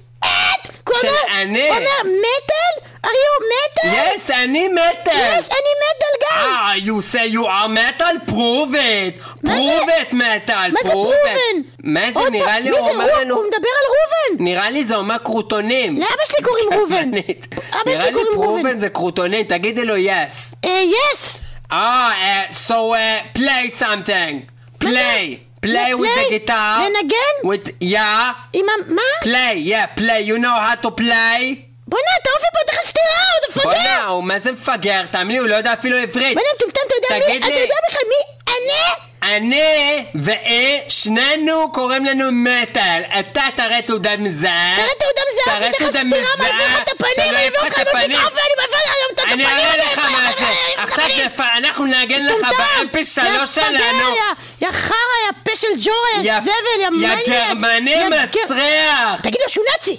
אומר- 1.03 1.41
אני. 1.41 1.67
הוא 1.69 1.77
אומר 1.77 1.87
מטאל? 2.03 2.87
are 3.05 3.09
you 3.09 3.33
metal? 3.53 3.91
Yes, 3.95 4.31
אני 4.33 4.67
metal! 4.75 5.07
Yes, 5.09 5.45
אני 5.51 5.71
מטאל 5.83 6.15
גם! 6.21 6.55
Ah, 6.55 6.75
you 6.87 7.01
say 7.13 7.25
you 7.33 7.45
are 7.45 7.67
metal? 7.67 8.31
Prove 8.31 8.73
it! 8.75 9.21
Prove 9.47 9.89
it, 10.01 10.13
metal! 10.13 10.71
מה 10.71 10.79
זה 10.83 10.89
פרובן? 10.91 11.55
מה 11.83 11.99
זה? 12.13 12.29
נראה 12.31 12.59
לי 12.59 12.69
הוא? 12.69 12.79
אומר 12.79 13.19
לנו... 13.19 13.35
הוא 13.35 13.43
מדבר 13.43 13.57
על 13.57 13.85
ראובן! 13.95 14.43
נראה 14.43 14.69
לי 14.69 14.85
זה 14.85 14.95
אומר 14.95 15.17
קרוטונים. 15.17 15.97
לאבא 15.99 16.25
שלי 16.25 16.43
קוראים 16.43 16.69
ראובן! 16.73 17.09
אבא 17.71 17.95
שלי 17.97 18.05
לי 18.05 18.11
קוראים 18.13 18.27
ראובן! 18.27 18.43
פרובן 18.61 18.79
זה 18.79 18.89
קרוטונים, 18.89 19.43
תגידי 19.43 19.85
לו 19.85 19.97
יס. 19.97 20.55
אה, 20.65 20.81
יס! 21.13 21.37
אה, 21.71 22.11
uh, 22.49 22.53
so 22.67 22.71
uh, 22.73 23.37
play 23.37 23.79
something. 23.81 24.35
Play. 24.83 25.50
Play 25.65 25.93
with 25.93 26.09
the 26.09 26.25
play? 26.27 26.39
guitar. 26.39 26.79
לנגן? 26.81 27.33
With, 27.43 27.67
yeah. 27.83 28.33
עם 28.53 28.65
ה... 28.69 28.93
מה? 28.93 29.01
Play, 29.23 29.55
yeah, 29.71 29.99
play. 29.99 30.21
You 30.29 30.37
know 30.37 30.57
how 30.65 30.75
to 30.85 30.91
play? 30.91 31.55
בוא'נה, 31.87 32.11
אתה 32.21 32.29
אופי 32.35 32.47
פה 32.53 32.71
תכף 32.71 32.85
סטירה, 32.89 33.05
עוד 33.33 33.49
מפגר! 33.49 33.63
בוא'נה, 33.63 34.05
הוא 34.05 34.23
מה 34.23 34.39
זה 34.39 34.51
מפגר? 34.51 35.05
תאמין 35.11 35.31
לי, 35.31 35.37
הוא 35.37 35.47
לא 35.47 35.55
יודע 35.55 35.73
אפילו 35.73 35.97
עברית. 35.97 36.33
בוא'נה, 36.37 36.49
מטומטם, 36.55 36.81
אתה 36.87 36.95
יודע 36.95 37.27
מי? 37.27 37.37
אתה. 37.37 37.47
יודע 37.47 37.75
בכלל 37.89 38.01
מי? 38.09 38.53
אני? 38.53 39.10
אני 39.23 40.03
ואה, 40.15 40.77
שנינו 40.89 41.71
קוראים 41.71 42.05
לנו 42.05 42.31
מטאל. 42.31 43.01
אתה 43.19 43.43
תראה 43.55 43.81
תעודת 43.81 44.19
מזהה. 44.19 44.75
תראה 44.75 44.93
תעודה 44.99 45.21
מזהה, 45.33 45.59
תראה 45.59 45.71
תעודה 45.79 46.03
מזהה, 46.03 46.19
שלא 46.37 46.45
אני 47.17 47.47
אביא 47.47 47.47
יפחד 47.47 47.65
אותך 47.69 47.81
את 47.81 47.87
עם 47.87 47.87
הפנים. 47.87 48.17
המיקרופון, 48.17 48.39
אני 48.45 48.55
מעביר 48.57 48.79
לך 48.79 48.95
את 49.13 49.19
הפנים! 49.19 49.33
אני 49.33 49.45
אראה 49.45 49.77
לך 49.77 49.97
מה 49.97 50.31
זה. 50.39 50.45
עכשיו 50.77 51.05
אנחנו 51.57 51.85
נגן 51.85 52.25
לך 52.25 52.33
מטומטם! 52.33 52.63
באמפי 52.77 53.03
שלוש 53.05 53.57
יא 53.57 53.63
שלנו. 53.63 54.11
פגר, 54.11 54.67
יא 54.67 54.71
חרא, 54.71 54.95
יא 55.27 55.31
פה 55.43 55.55
של 55.55 55.67
ג'ורה, 55.83 56.23
יא 56.23 56.41
זבל, 56.41 56.81
יא 56.81 56.89
מניאק! 56.89 57.27
יא 57.27 57.33
גרמני 57.33 57.95
מסריח. 58.09 59.21
תגיד 59.21 59.39
לו 59.43 59.49
שהוא 59.49 59.65
נאצי! 59.71 59.97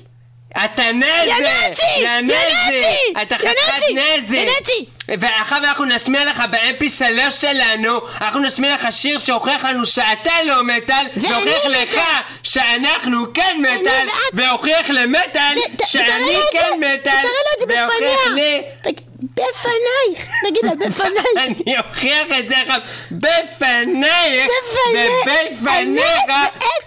אתה 0.65 0.93
נזי! 0.93 1.07
יא 1.27 1.35
נאצי! 1.35 1.83
יא! 1.99 2.21
נאצי! 2.21 3.23
אתה 3.23 3.39
חתיכת 3.39 3.83
נאצי! 3.95 4.37
יא 4.37 4.45
נאצי! 4.45 4.85
ואחר 5.09 5.57
אנחנו 5.57 5.85
נשמיע 5.85 6.25
לך 6.25 6.43
ב-MP3 6.51 7.31
שלנו, 7.31 8.01
אנחנו 8.21 8.41
נשמיע 8.41 8.75
לך 8.75 8.87
שיר 8.91 9.19
שהוכיח 9.19 9.65
לנו 9.65 9.87
שאתה 9.87 10.33
לא 10.47 10.63
מטאל, 10.65 11.07
והוכיח 11.17 11.67
לך. 11.67 12.01
שאנחנו 12.43 13.33
כן 13.35 13.57
מטאל, 13.61 14.07
והוכיח 14.33 14.91
למטאל 14.91 15.57
שאני 15.87 16.37
כן 16.53 16.81
מטאל, 16.81 17.27
והוכיח! 17.69 18.21
לי... 18.35 18.63
תג- 18.83 19.01
בפניי! 19.23 20.25
נגיד 20.49 20.63
לה, 20.65 20.87
בפניי! 20.87 21.25
אני 21.47 21.79
אוכיח 21.79 22.27
את 22.39 22.49
זה 22.49 22.55
עכשיו 22.59 22.81
בפנייך, 23.11 24.51
בפנייך, 24.91 25.61
ובפניך, 25.63 26.33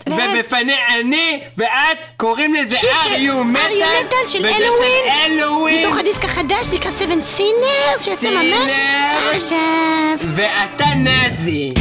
ובפני 0.08 0.75
אני 0.99 1.39
ואת, 1.58 1.97
קוראים 2.17 2.54
לזה 2.54 2.78
של 2.78 2.88
אריו 3.12 3.43
מטאל, 3.43 4.28
של 4.28 4.39
וזה 4.45 4.56
אלווין, 4.56 5.04
אלווין, 5.25 5.86
מתוך 5.88 5.97
הדיסק 5.97 6.23
החדש 6.25 6.67
נקרא 6.73 6.91
7 6.99 7.13
סינרס, 7.25 8.04
שיוצא 8.05 8.29
ממש. 8.29 8.71
עכשיו. 9.35 10.17
ואתה 10.35 10.85
נזי. 10.95 11.73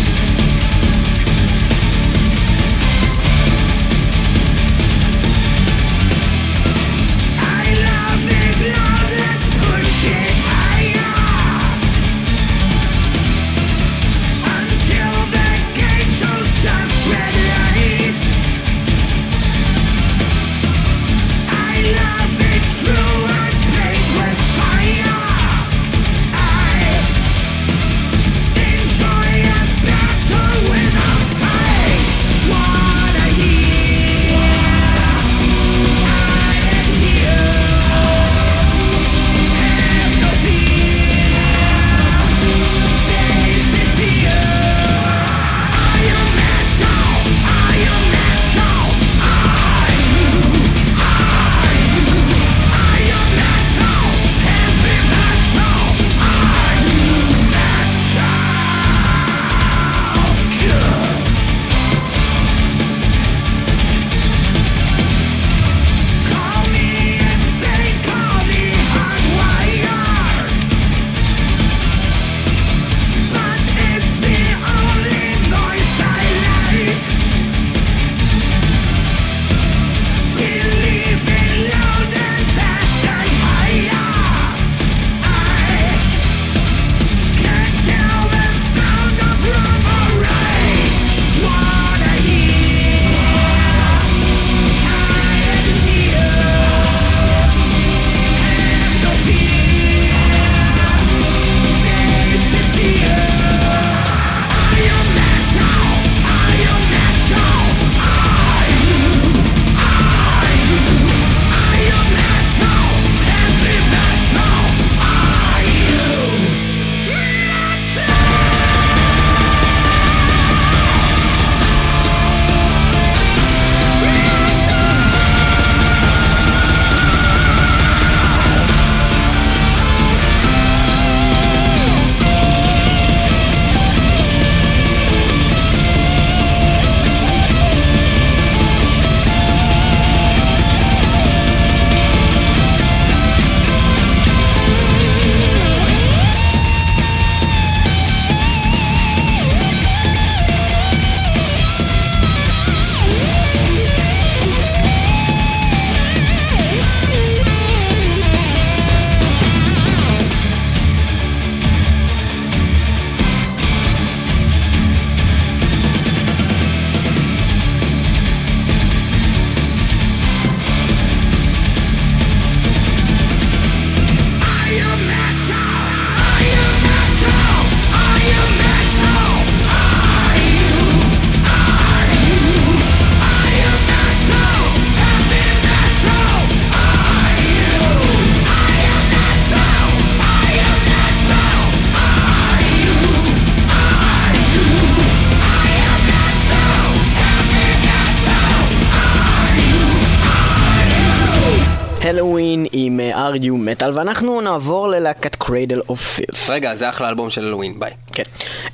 Are 203.35 203.45
you 203.45 203.83
metal, 203.83 203.87
ואנחנו 203.95 204.41
נעבור 204.41 204.89
ללהקת 204.89 205.35
Cradle 205.35 205.81
of 205.89 206.15
Filth. 206.15 206.51
רגע, 206.51 206.75
זה 206.75 206.89
אחלה 206.89 207.09
אלבום 207.09 207.31
של 207.31 207.45
Helloween, 207.45 207.81
ביי. 207.81 207.91
כן. 208.13 208.23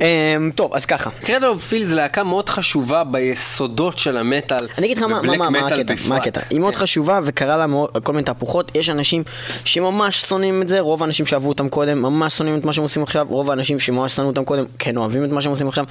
אמ, 0.00 0.50
טוב, 0.54 0.74
אז 0.74 0.86
ככה. 0.86 1.10
Cradle 1.10 1.46
of 1.46 1.64
Filth 1.64 1.82
זה 1.82 1.94
להקה 1.94 2.24
מאוד 2.24 2.48
חשובה 2.48 3.04
ביסודות 3.04 3.98
של 3.98 4.16
המטאל. 4.16 4.66
אני 4.78 4.86
אגיד 4.86 4.96
לך 4.96 5.02
מה, 5.02 5.22
מה, 5.22 5.36
מה, 5.36 5.50
מה 5.50 5.66
הקטע, 5.66 5.94
מה. 6.08 6.16
הקטע. 6.16 6.40
היא 6.50 6.60
מאוד 6.60 6.74
כן. 6.74 6.80
חשובה 6.80 7.20
וקרה 7.24 7.56
לה 7.56 7.66
מאוד, 7.66 7.90
כל 8.02 8.12
מיני 8.12 8.24
תהפוכות. 8.24 8.72
יש 8.74 8.90
אנשים 8.90 9.22
שממש 9.64 10.20
שונאים 10.20 10.62
את 10.62 10.68
זה, 10.68 10.80
רוב 10.80 11.02
האנשים 11.02 11.26
שאהבו 11.26 11.48
אותם 11.48 11.68
קודם 11.68 12.02
ממש 12.02 12.36
שונאים 12.36 12.58
את 12.58 12.64
מה 12.64 12.72
שהם 12.72 12.82
עושים 12.82 13.02
עכשיו, 13.02 13.26
רוב 13.30 13.50
האנשים 13.50 13.78
שממש 13.78 14.16
שנאו 14.16 14.26
אותם 14.26 14.44
קודם 14.44 14.64
כן 14.78 14.96
אוהבים 14.96 15.24
את 15.24 15.30
מה 15.30 15.40
שהם 15.40 15.50
עושים 15.52 15.68
עכשיו. 15.68 15.84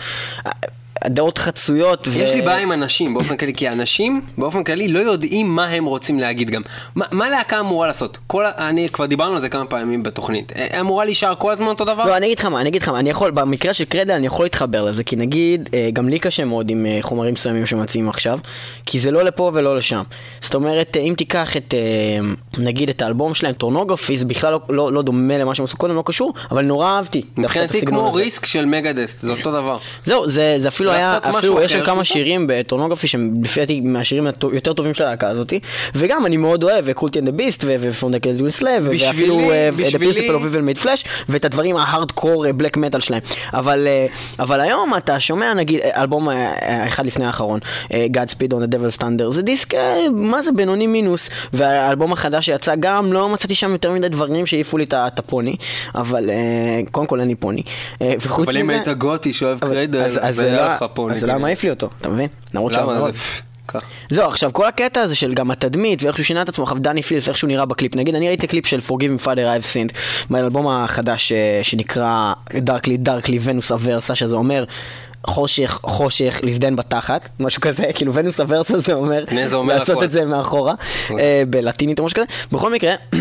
הדעות 1.02 1.38
חצויות. 1.38 2.08
ו- 2.08 2.20
יש 2.20 2.32
לי 2.32 2.42
בעיה 2.42 2.60
עם 2.60 2.72
אנשים 2.72 3.14
באופן 3.14 3.38
כללי, 3.38 3.54
כי 3.54 3.70
אנשים 3.70 4.22
באופן 4.38 4.64
כללי 4.64 4.88
לא 4.88 5.00
יודעים 5.00 5.48
מה 5.48 5.68
הם 5.68 5.86
רוצים 5.86 6.20
להגיד 6.20 6.50
גם. 6.50 6.62
מה, 6.96 7.06
מה 7.12 7.30
להקה 7.30 7.60
אמורה 7.60 7.88
לעשות? 7.88 8.18
כל, 8.28 8.46
אני 8.46 8.90
כבר 8.90 9.06
דיברנו 9.06 9.36
על 9.36 9.42
זה 9.42 9.50
כמה 9.50 9.66
פעמים 9.66 10.04
בתוכנית. 10.04 10.52
אה, 10.56 10.80
אמורה 10.80 11.06
להישאר 11.06 11.36
כל 11.36 11.52
הזמן 11.52 11.68
אותו 11.68 11.86
דבר? 11.86 12.06
לא, 12.06 12.18
אני 12.18 12.26
אגיד 12.26 12.40
לך 12.40 12.46
מה, 12.46 12.62
אני 12.62 12.70
אגיד 12.70 12.82
לך 12.82 12.90
מה, 12.90 13.00
אני 13.00 13.10
יכול, 13.10 13.32
במקרה 13.32 13.74
של 13.74 13.86
קרדל 13.86 14.14
אני 14.14 14.28
יכול 14.28 14.46
להתחבר 14.46 14.84
לזה, 14.84 15.04
כי 15.04 15.16
נגיד, 15.16 15.70
אה, 15.74 15.90
גם 15.94 16.10
לי 16.10 16.20
קשה 16.20 16.46
מאוד 16.46 16.72
עם 16.72 16.86
אה, 16.86 16.98
חומרים 17.02 17.34
מסוימים 17.34 17.66
שמציעים 17.66 18.10
עכשיו, 18.10 18.40
כי 18.86 19.00
זה 19.00 19.12
לא 19.12 19.24
לפה 19.24 19.52
ולא 19.54 19.78
לשם. 19.78 20.04
זאת 20.42 20.56
אומרת, 20.56 20.98
אם 20.98 21.14
תיקח 21.18 21.58
את, 21.58 21.74
נגיד, 22.58 22.90
את 22.90 23.02
האלבום 23.02 23.34
שלהם, 23.34 23.54
טורנוגרפי, 23.54 24.18
זה 24.18 24.26
בכלל 24.26 24.54
לא, 24.54 24.60
לא, 24.70 24.94
לא 24.94 25.02
דומה 25.02 25.38
למה 25.38 25.56
שהם 25.56 25.64
עשו 25.64 25.78
קודם, 25.78 25.96
לא 25.96 26.04
קשור, 26.06 26.34
אבל 26.52 26.66
נורא 26.66 26.88
אהבתי. 26.88 27.22
מבחינתי 27.38 27.82
כמו. 27.86 28.14
ריסק 28.14 28.46
של 28.46 28.66
מגדס, 28.66 29.22
זה 29.22 29.32
אותו 29.32 29.52
דבר. 29.52 29.78
זהו, 30.06 30.28
זה, 30.28 30.56
זה 30.60 30.68
אפילו 30.68 30.89
היה, 30.92 31.12
לעשות 31.12 31.26
משהו 31.28 31.40
אפילו 31.40 31.62
יש 31.62 31.72
שם 31.72 31.86
כמה 31.86 32.04
שירים 32.06 32.46
בטורנוגרפי 32.50 33.08
שהם 33.08 33.32
לפי 33.44 33.60
דעתי 33.60 33.82
מהשירים 33.82 34.28
הטוב- 34.28 34.54
יותר 34.54 34.74
טובים 34.74 34.94
של 34.94 35.04
הלהקה 35.04 35.28
הזאתי, 35.28 35.60
וגם 35.96 36.26
אני 36.26 36.38
מאוד 36.38 36.64
אוהב 36.64 36.92
קולטי 36.92 37.20
אנד 37.20 37.28
הביסט 37.28 37.64
ופונדקל 37.68 38.32
דול 38.34 38.50
סלאב, 38.50 38.90
ואפילו 39.08 39.40
The 39.40 39.76
בשבילי- 39.82 40.30
Principle 40.30 40.42
of 40.42 40.56
Evil 40.56 40.80
Made 40.80 40.86
Flesh, 40.86 41.08
ואת 41.30 41.46
הדברים 41.46 41.78
ההארדקור 41.78 42.52
black 42.52 42.78
metal 42.78 43.00
שלהם. 43.00 43.22
אבל, 43.54 43.88
אה, 43.88 44.06
אבל 44.40 44.60
היום 44.60 44.94
אתה 44.98 45.20
שומע 45.20 45.54
נגיד 45.54 45.80
אה, 45.82 46.02
אלבום 46.02 46.30
אה, 46.30 46.52
האחד 46.84 47.06
לפני 47.06 47.26
האחרון, 47.26 47.60
אה, 47.94 48.08
Godspeed 48.14 48.52
on 48.54 48.64
the 48.64 48.76
Devil's 48.76 49.02
Thunder, 49.02 49.30
זה 49.30 49.42
דיסק, 49.42 49.74
מה 50.16 50.42
זה 50.42 50.52
בינוני 50.52 50.88
מינוס, 50.88 51.30
והאלבום 51.54 52.14
החדש 52.14 52.46
שיצא 52.46 52.74
גם 52.80 53.14
לא 53.14 53.30
מצאתי 53.30 53.56
שם 53.56 53.72
יותר 53.72 53.92
מדי 53.92 54.10
דברים 54.10 54.46
שהעיפו 54.46 54.78
לי 54.78 54.86
את 54.94 55.20
הפוני, 55.20 55.56
אבל 55.96 56.30
קודם 56.92 57.08
כל 57.08 57.20
אין 57.20 57.28
לי 57.28 57.36
פוני. 57.36 57.62
אבל 58.44 58.58
אם 58.58 58.70
היית 58.70 58.88
גותי 58.88 59.34
שאוהב 59.34 59.60
Cradle, 59.60 60.02
אז- 60.02 60.44
לך 60.82 60.86
פה. 60.94 61.12
אז 61.12 61.24
לא 61.24 61.40
מעיף 61.40 61.64
לי 61.64 61.70
אותו, 61.70 61.90
אתה 62.02 62.10
מבין? 62.10 62.28
למרות 62.54 62.74
למה? 62.74 63.10
זהו, 64.10 64.28
עכשיו 64.28 64.54
כל 64.54 64.66
הקטע 64.66 65.02
הזה 65.02 65.16
של 65.16 65.34
גם 65.34 65.52
התדמית 65.52 66.04
ואיך 66.04 66.16
שהוא 66.16 66.24
שינה 66.24 66.42
את 66.42 66.50
עצמו, 66.50 66.64
עכשיו 66.64 66.80
Dani 66.80 67.04
Filth, 67.04 67.28
איך 67.28 67.38
שהוא 67.38 67.48
נראה 67.48 67.66
בקליפ, 67.66 67.96
נגיד 67.96 68.16
אני 68.16 68.28
ראיתי 68.28 68.48
קליפ 68.48 68.66
של 68.66 68.80
Forgive 68.88 69.22
me 69.22 69.26
Father 69.26 69.28
I've 69.28 69.74
sinned, 69.74 69.94
מהאלבום 70.30 70.68
החדש 70.68 71.32
אה, 71.32 71.60
שנקרא 71.64 72.34
Darkly 72.50 73.08
Darkly 73.08 73.48
Venus 73.48 73.72
Aversa, 73.72 74.16
שזה 74.16 74.36
אומר 74.36 74.64
חושך, 75.28 75.80
חושך, 75.84 76.40
להזדיין 76.44 76.76
בתחת, 76.76 77.30
משהו 77.40 77.62
כזה, 77.62 77.84
כאילו 77.96 78.14
Venus 78.14 78.40
Aversa 78.40 78.80
זה 78.80 78.94
אומר, 78.94 79.26
זה 79.48 79.56
אומר 79.56 79.76
לעשות 79.76 79.96
הכל. 79.96 80.04
את 80.04 80.12
זה 80.12 80.26
מאחורה, 80.26 80.74
אה, 81.20 81.44
בלטינית 81.50 82.00
או 82.00 82.06
משהו 82.06 82.16
כזה, 82.16 82.26
בכל 82.52 82.74
מקרה. 82.74 82.96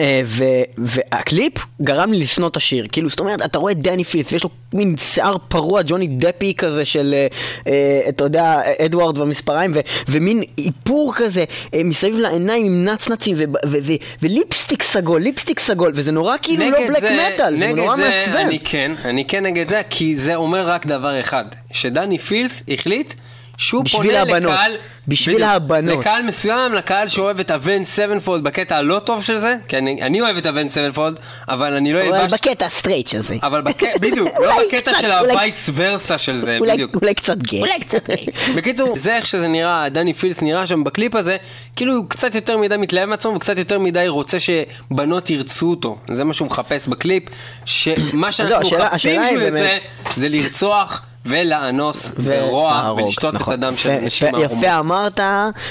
אה, 0.00 0.20
ו- 0.24 0.62
והקליפ 0.78 1.52
גרם 1.82 2.12
לי 2.12 2.18
לשנוא 2.18 2.48
את 2.48 2.56
השיר, 2.56 2.86
כאילו 2.92 3.08
זאת 3.08 3.20
אומרת 3.20 3.42
אתה 3.44 3.58
רואה 3.58 3.72
את 3.72 3.78
Dani 3.78 4.04
Filth 4.04 4.32
ויש 4.32 4.44
לו 4.44 4.50
מין 4.74 4.96
שיער 4.96 5.36
פרוע 5.48 5.80
ג'וני 5.86 6.06
דפי 6.06 6.54
כזה 6.54 6.84
של 6.84 7.14
אה, 7.14 7.26
אה, 7.72 8.08
אתה 8.08 8.24
יודע 8.24 8.60
אדוארד 8.84 9.18
והמספריים 9.18 9.72
ו- 9.74 9.80
ומין 10.08 10.42
איפור 10.58 11.12
כזה 11.16 11.44
אה, 11.74 11.80
מסביב 11.84 12.18
לעיניים 12.18 12.66
עם 12.66 12.84
נצנצים 12.84 13.36
ו- 13.38 13.66
ו- 13.66 13.78
ו- 13.82 13.92
ו 14.22 14.29
lipstick 14.29 14.82
סגול, 14.82 15.20
lipstick 15.20 15.60
סגול 15.60 15.92
וזה 15.94 16.12
נורא 16.12 16.36
כאילו 16.42 16.70
לא 16.70 16.78
black 16.88 17.02
metal, 17.02 17.56
זה 17.56 17.72
נורא 17.72 17.96
זה 17.96 18.02
מעצבן. 18.08 18.46
אני 18.46 18.58
כן, 18.64 18.92
אני 19.04 19.24
כן 19.24 19.46
נגד 19.46 19.68
זה, 19.68 19.82
כי 19.90 20.16
זה 20.16 20.34
אומר 20.34 20.68
רק 20.68 20.86
דבר 20.86 21.20
אחד, 21.20 21.44
ש 21.72 21.87
Dani 21.87 22.18
Filth 22.18 22.62
החליט 22.68 23.14
שהוא 23.56 23.84
בשביל 23.84 24.02
פונה 24.02 24.22
הבנות. 24.22 24.52
לקהל, 24.52 24.72
בשביל 25.08 25.34
בדיוק, 25.36 25.50
הבנות. 25.50 25.98
לקהל 26.00 26.22
מסוים, 26.22 26.72
לקהל 26.72 27.08
שאוהב 27.08 27.40
את 27.40 27.50
Avenged 27.50 27.84
Sevenfold 27.84 28.42
בקטע 28.44 28.76
הלא 28.76 28.98
טוב 28.98 29.22
של 29.24 29.36
זה, 29.38 29.56
כי 29.68 29.78
אני, 29.78 30.02
אני 30.02 30.20
אוהב 30.20 30.36
את 30.36 30.46
Avenged 30.46 30.68
Sevenfold, 30.68 31.18
אבל 31.48 31.72
אני 31.74 31.92
לא 31.92 32.00
אבל 32.08 32.14
אלבש, 32.14 32.32
בקטע 32.32 32.66
הסטרייט 32.66 33.14
הזה. 33.14 33.36
אבל 33.42 33.60
בק... 33.62 33.82
בדיוק, 34.00 34.28
לא 34.40 34.54
בקטע 34.68 34.90
של 35.00 35.10
ה 35.10 35.22
vice 35.22 35.70
versa 35.74 36.18
של 36.18 36.36
זה, 36.36 36.58
אולי- 36.58 36.72
בדיוק. 36.72 36.94
אולי 37.02 37.14
קצת 37.14 37.36
גיי. 37.38 37.60
אולי 37.60 37.80
קצת 37.80 38.10
גיי. 38.10 38.26
בקיצור, 38.56 38.96
זה 38.98 39.16
איך 39.16 39.26
שזה 39.26 39.48
נראה, 39.48 39.88
Dani 39.88 40.14
Filth 40.14 40.42
נראה 40.42 40.66
שם 40.66 40.84
בקליפ 40.84 41.14
הזה, 41.14 41.36
כאילו 41.76 41.92
הוא 41.94 42.04
קצת 42.08 42.34
יותר 42.34 42.58
מדי 42.58 42.76
מתלהב 42.76 43.08
מעצמו 43.08 43.34
וקצת 43.34 43.58
יותר 43.58 43.78
מדי 43.78 44.08
רוצה 44.08 44.36
שבנות 44.40 45.30
ירצו 45.30 45.70
אותו. 45.70 45.98
זה 46.10 46.24
מה 46.24 46.34
שהוא 46.34 46.46
מחפש 46.46 46.88
בקליפ, 46.88 47.22
שמה 47.64 48.32
שאנחנו 48.32 48.54
לא, 48.54 48.60
השאלה- 48.60 48.84
מחפשים 48.88 49.20
שהוא 49.28 49.40
יוצא, 49.42 49.76
זה 50.16 50.28
לרצוח 50.28 51.02
ולאנוס 51.26 52.12
ולהרוג, 52.18 52.98
ולשתות 52.98 53.34
את 53.34 53.40
נכון. 53.40 53.54
הדם 53.54 53.76
של 53.76 53.88
יפה- 53.90 54.00
נשים 54.06 54.28
יפה- 54.40 54.78
אמרת, 54.78 55.20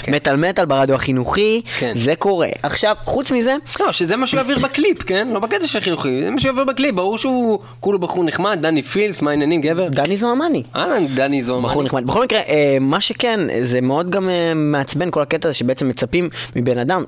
מטאל 0.08 0.36
מטאל 0.36 0.66
ברדיו 0.66 0.95
החינוכי, 0.95 1.62
כן. 1.80 1.91
זה 1.95 2.16
קורה. 2.16 2.47
עכשיו, 2.64 2.95
חוץ 3.06 3.32
מזה, 3.32 3.56
לא, 3.80 3.91
שזה 3.91 4.16
מה 4.16 4.28
שהוא 4.28 4.38
יעביר 4.38 4.60
בקליפ, 4.60 5.03
כן? 5.03 5.28
לא 5.34 5.39
בקטע 5.39 5.68
של 5.68 5.80
חינוכי, 5.80 6.24
זה 6.24 6.32
מה 6.32 6.39
שהוא 6.39 6.49
יעביר 6.49 6.64
בקליפ, 6.64 6.95
ברור 6.95 7.18
שהוא 7.18 7.60
כולו 7.80 7.99
בחור 7.99 8.24
נחמד, 8.24 8.58
Dani 8.61 8.82
Filth, 8.82 9.22
מה 9.22 9.32
העניינים 9.32 9.62
גבר? 9.62 9.88
דני 9.89 10.18
זוהמה. 10.18 10.63
אהלן, 10.76 11.08
דני 11.08 11.43
זוהמה. 11.43 11.70
בחור 11.70 11.84
נחמד. 11.84 12.06
בכל 12.08 12.24
מקרה, 12.24 12.39
אה, 12.39 12.78
מה 12.82 13.01
שכן, 13.01 13.39
זה 13.62 13.82
מאוד 13.82 14.10
גם 14.10 14.30
אה, 14.30 14.51
מעצבן 14.56 15.12
כל 15.12 15.22
הקטע 15.22 15.49
הזה 15.49 15.58
שבעצם 15.58 15.89
מצפים 15.89 16.30
מבן 16.56 16.78
אדם, 16.78 17.03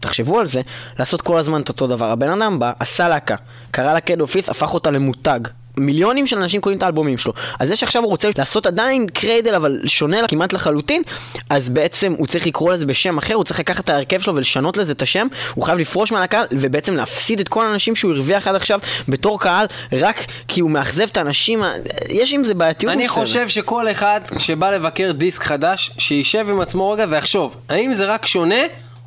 תחשבו 0.00 0.38
על 0.40 0.46
זה, 0.46 0.60
לעשות 0.98 1.20
כל 1.22 1.36
הזמן 1.38 1.60
את 1.60 1.68
אותו 1.68 1.86
דבר. 1.86 2.10
הבן 2.10 2.28
אדם 2.28 2.58
בא, 2.58 2.72
עשה 2.80 3.08
להקה, 3.08 3.34
קרא 3.70 3.92
לה 3.92 4.00
Cradle 4.00 4.21
of 4.21 4.27
Filth, 4.27 4.48
הפך 4.48 4.74
אותה 4.74 4.90
למותג. 4.90 5.40
מיליונים 5.76 6.26
של 6.26 6.38
אנשים 6.38 6.60
קונים 6.60 6.78
את 6.78 6.82
האלבומים 6.82 7.18
שלו. 7.18 7.32
אז 7.58 7.68
זה 7.68 7.76
שעכשיו 7.76 8.02
הוא 8.02 8.10
רוצה 8.10 8.28
לעשות 8.38 8.66
עדיין 8.66 9.06
Cradle 9.06 9.54
אבל 9.54 9.80
שונה 9.86 10.20
לה 10.20 10.28
כמעט 10.28 10.52
לחלוטין, 10.52 11.02
אז 11.50 11.68
בעצם 11.68 12.14
הוא 12.18 12.26
צריך 12.26 12.46
לקרוא 12.46 12.72
לזה 12.72 12.86
בשם 12.86 13.18
אחר, 13.18 13.34
הוא 13.34 13.44
צריך 13.44 13.60
לקחת 13.60 13.84
את 13.84 13.90
ההרכב 13.90 14.20
שלו 14.20 14.34
ולשנות 14.34 14.76
לזה 14.76 14.92
את 14.92 15.02
השם, 15.02 15.26
הוא 15.54 15.64
חייב 15.64 15.78
לפרוש 15.78 16.12
מהלהקה 16.12 16.42
ובעצם 16.50 16.96
להפסיד 16.96 17.40
את 17.40 17.48
כל 17.48 17.66
האנשים 17.66 17.96
שהוא 17.96 18.12
הרוויח 18.12 18.48
עד 18.48 18.54
עכשיו 18.54 18.80
בתור 19.08 19.40
קהל, 19.40 19.66
רק 19.92 20.24
כי 20.48 20.60
הוא 20.60 20.70
מאכזב 20.70 21.06
את 21.12 21.16
האנשים, 21.16 21.62
יש 22.08 22.32
עם 22.32 22.44
זה 22.44 22.54
בעייתיות 22.54 22.92
אני. 22.92 23.08
חושב 23.08 23.48
שכל 23.48 23.90
אחד 23.90 24.20
שבא 24.38 24.70
לבקר 24.70 25.12
דיסק 25.12 25.42
חדש, 25.42 25.90
שישב 25.98 26.46
עם 26.50 26.60
עצמו 26.60 26.90
רגע 26.90 27.06
ויחשוב, 27.08 27.56
האם 27.68 27.94
זה 27.94 28.06
רק 28.06 28.26
שונה, 28.26 28.62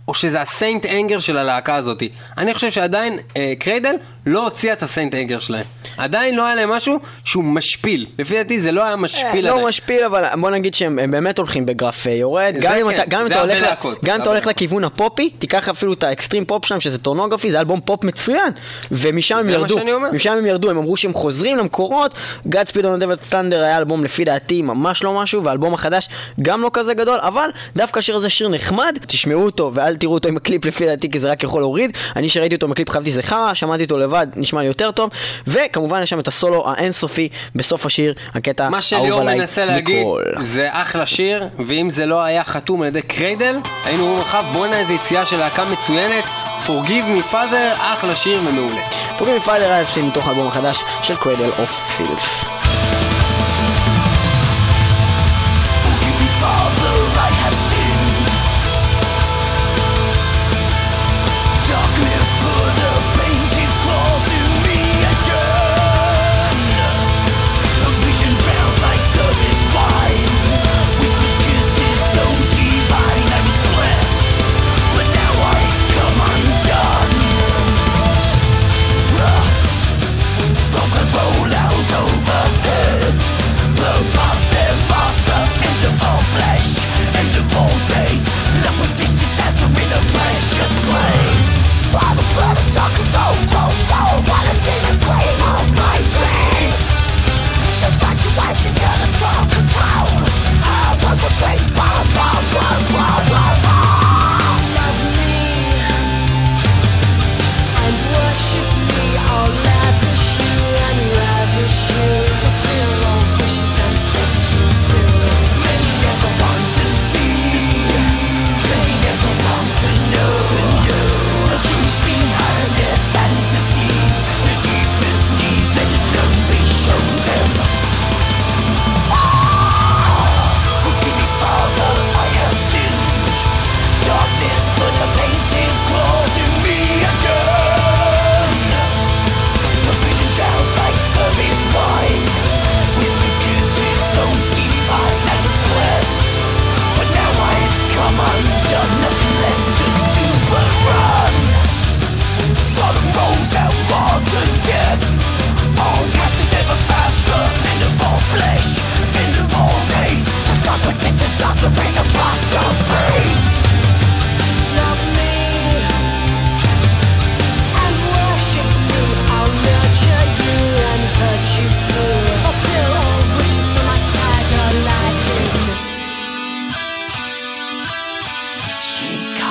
או 0.07 0.13
שזה 0.13 0.41
ה 0.41 0.52
St. 0.52 0.85
Anger 0.85 1.19
של 1.19 1.37
הלהקה 1.37 1.75
הזאת. 1.75 2.03
אני 2.37 2.53
חושב 2.53 2.71
שעדיין 2.71 3.19
אה, 3.37 3.53
Cradle 3.59 3.95
לא 4.25 4.43
הוציאה 4.43 4.73
את 4.73 4.83
ה 4.83 4.91
St. 4.91 5.15
Anger 5.15 5.39
שלהם. 5.39 5.65
עדיין 5.97 6.35
לא 6.35 6.45
היה 6.45 6.55
להם 6.55 6.69
משהו 6.69 6.99
שהוא 7.25 7.43
משפיל. 7.43 8.05
לפי 8.19 8.33
דעתי 8.35 8.59
זה 8.59 8.71
לא 8.71 8.83
היה 8.83 8.95
משפיל 8.95 9.45
לא 9.45 9.51
עדיין. 9.51 9.67
משפיל, 9.67 10.03
אבל 10.03 10.23
בוא 10.39 10.49
נגיד 10.49 10.75
שהם 10.75 10.99
הם 10.99 11.11
באמת 11.11 11.37
הולכים 11.37 11.65
בגרף 11.65 12.07
אה, 12.07 12.11
יורד. 12.11 12.55
גם 12.61 12.73
אם 12.75 12.89
כן, 12.89 12.95
אתה- 12.95 13.03
גם 13.09 13.27
אתה 13.27 13.41
הולך 13.41 13.61
להקות, 13.61 14.03
גם 14.05 14.21
אתה 14.21 14.29
הולך. 14.29 14.47
לכיוון 14.47 14.83
הפופי, 14.83 15.29
תיקח 15.29 15.69
אפילו 15.69 15.93
את 15.93 16.03
ה 16.03 16.08
extreme 16.08 16.45
pop 16.45 16.65
שלהם, 16.65 16.81
שזה 16.81 16.97
Thornography, 16.97 17.51
זה 17.51 17.59
אלבום 17.59 17.81
פופ 17.81 18.03
מצוין. 18.03 18.51
ומשם 18.91 19.37
הם 19.37 19.49
ירדו. 19.49 19.75
משם 20.13 20.31
הם 20.33 20.45
ירדו, 20.45 20.69
הם 20.69 20.77
אמרו 20.77 20.97
שהם 20.97 21.13
חוזרים 21.13 21.57
למקורות. 21.57 22.13
Speed 22.47 22.81
on 22.81 23.01
the 23.01 23.03
Devil 23.03 23.31
Thunder 23.31 23.55
היה 23.55 23.77
אלבום 23.77 24.03
לפי 24.03 24.23
דעתי 24.25 24.61
ממש 24.61 25.03
לא 25.03 25.13
משהו, 25.13 25.43
והאלבום 25.43 25.73
החדש 25.73 26.09
גם 26.41 26.61
לא 26.61 26.69
כזה 26.73 26.93
גדול, 26.93 27.19
אבל 27.21 27.49
דווקא 27.75 27.99
השיר 27.99 28.15
הזה 28.15 28.29
שיר 28.29 28.49
נחמד, 28.49 28.97
תשמעו 29.07 29.45
אותו 29.45 29.71
ואל 29.73 29.94
תראו 29.95 30.13
אותו 30.13 30.29
עם 30.29 30.37
הקליפ 30.37 30.65
לפי 30.65 30.85
דעתי, 30.85 31.09
כי 31.09 31.19
זה 31.19 31.31
רק 31.31 31.43
יכול 31.43 31.61
להוריד. 31.61 31.97
אני 32.15 32.29
שראיתי 32.29 32.55
אותו 32.55 32.65
עם 32.65 32.71
הקליפ 32.71 32.89
חשבתי 32.89 33.11
שזה 33.11 33.23
חרא, 33.23 33.53
שמעתי 33.53 33.83
אותו 33.83 33.97
לבד, 33.97 34.27
נשמע 34.35 34.61
לי 34.61 34.67
יותר 34.67 34.91
טוב. 34.91 35.09
וכמובן 35.47 36.01
יש 36.03 36.09
שם 36.09 36.19
את 36.19 36.27
הסולו 36.27 36.69
האינסופי 36.69 37.29
בסוף 37.55 37.85
השיר, 37.85 38.13
הקטע 38.33 38.63
מה 38.69 38.69
האהוב 38.69 38.81
שליאור 38.81 39.21
עליי 39.21 39.37
מנסה 39.37 39.65
להגיד, 39.65 39.99
מכל. 39.99 40.23
זה 40.39 40.67
אחלה 40.71 41.05
שיר, 41.05 41.43
ואם 41.67 41.89
זה 41.89 42.05
לא 42.05 42.23
היה 42.23 42.43
חתום 42.43 42.81
על 42.81 42.87
ידי 42.87 43.01
Cradle, 43.01 43.55
היינו 43.85 44.03
אומרים 44.03 44.21
לך, 44.21 44.37
בואנה 44.53 44.77
איזה 44.77 44.93
יציאה 44.93 45.25
של 45.25 45.37
להקה 45.37 45.65
מצוינת, 45.65 46.23
Forgive 46.65 47.05
me 47.05 47.31
father, 47.31 47.75
אחלה 47.79 48.15
שיר 48.15 48.41
ומעולה. 48.45 48.81
Forgive 49.17 49.37
me 49.37 49.46
father 49.46 49.71
I 49.71 49.74
have 49.74 49.85
sinned 49.85 50.01
מתוך 50.01 50.27
האלבום 50.27 50.47
החדש 50.47 50.83
של 51.03 51.15
Cradle 51.15 51.49
of 51.59 51.97
Filth. 51.97 52.45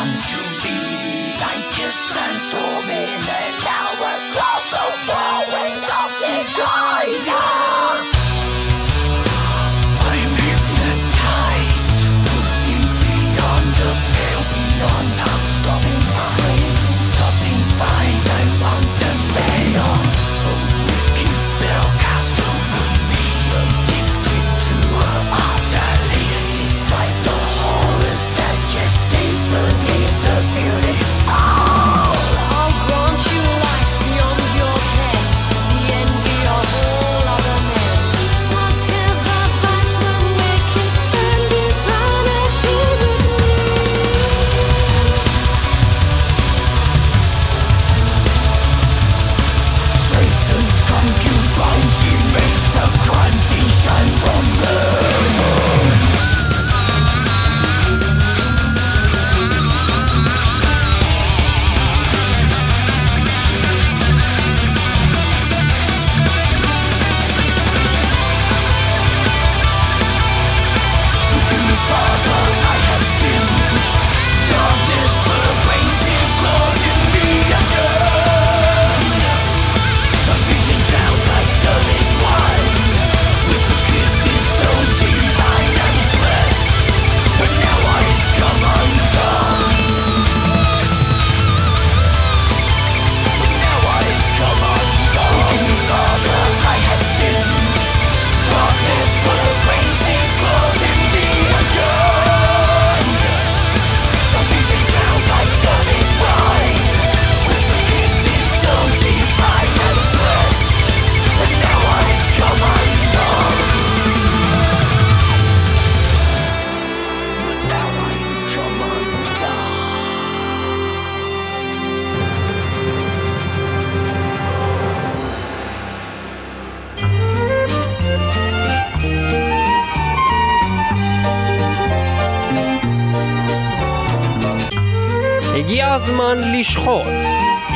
comes 0.04 0.24
to 0.26 0.36
be 0.62 0.80
like 1.40 1.78
a 1.80 1.90
sandstorm 1.90 2.84
in 2.84 3.22
an 3.40 3.54
hourglass, 3.74 4.72
of 4.84 4.94
whirlwind 5.08 5.84
of 5.98 6.10
desire. 6.20 7.63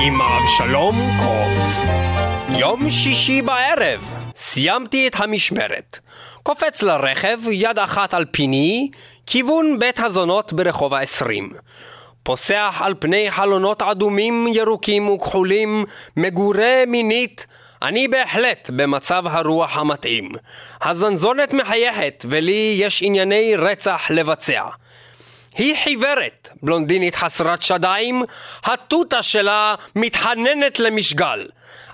עם 0.01 0.23
אבשלום 0.23 0.97
קוף. 1.25 1.87
יום 2.59 2.91
שישי 2.91 3.43
בערב, 3.43 4.09
סיימתי 4.37 5.09
את 5.09 5.15
המשמרת. 5.19 5.99
קופץ 6.43 6.83
לרכב, 6.83 7.39
יד 7.51 7.79
אחת 7.79 8.15
על 8.15 8.25
פיני, 8.25 8.91
כיוון 9.27 9.79
בית 9.79 10.01
הזונות 10.01 10.53
ברחוב 10.53 10.95
העשרים. 10.95 11.51
פוסח 12.23 12.81
על 12.81 12.95
פני 12.99 13.31
חלונות 13.31 13.83
אדומים, 13.83 14.47
ירוקים 14.55 15.09
וכחולים, 15.09 15.85
מגורה 16.17 16.85
מינית, 16.87 17.47
אני 17.83 18.09
בהחלט 18.09 18.71
במצב 18.77 19.23
הרוח 19.27 19.77
המתאים. 19.77 20.31
הזנזונת 20.83 21.53
מחייכת, 21.53 22.25
ולי 22.29 22.77
יש 22.79 23.03
ענייני 23.03 23.57
רצח 23.57 24.11
לבצע. 24.11 24.63
היא 25.59 25.77
חיוורת, 25.85 26.49
בלונדינית 26.63 27.15
חסרת 27.15 27.63
שדיים, 27.63 28.23
התותה 28.65 29.23
שלה 29.23 29.75
מתחננת 29.97 30.81
למשגל. 30.81 31.47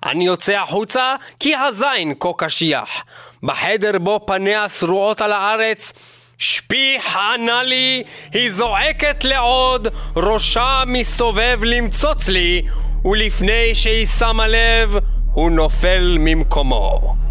אני 0.05 0.27
יוצא 0.27 0.53
החוצה 0.53 1.15
כי 1.41 1.55
הזין 1.57 2.15
כה 2.21 2.29
קשיח. 2.39 3.05
בחדר 3.43 3.99
בו 3.99 4.21
פניה 4.27 4.69
שרועות 4.69 5.21
על 5.21 5.33
הארץ, 5.33 5.93
שפיך 6.39 7.17
ענה 7.17 7.62
לי, 7.62 8.03
היא 8.33 8.53
זועקת 8.53 9.25
לעוד, 9.25 9.89
ראשה 10.17 10.83
מסתובב 10.87 11.61
למצוץ 11.62 12.29
לי, 12.29 12.62
ולפני 13.05 13.75
שהיא 13.75 14.07
שמה 14.07 14.47
לב, 14.47 14.97
הוא 15.33 15.51
נופל 15.51 16.17
ממקומו. 16.21 17.24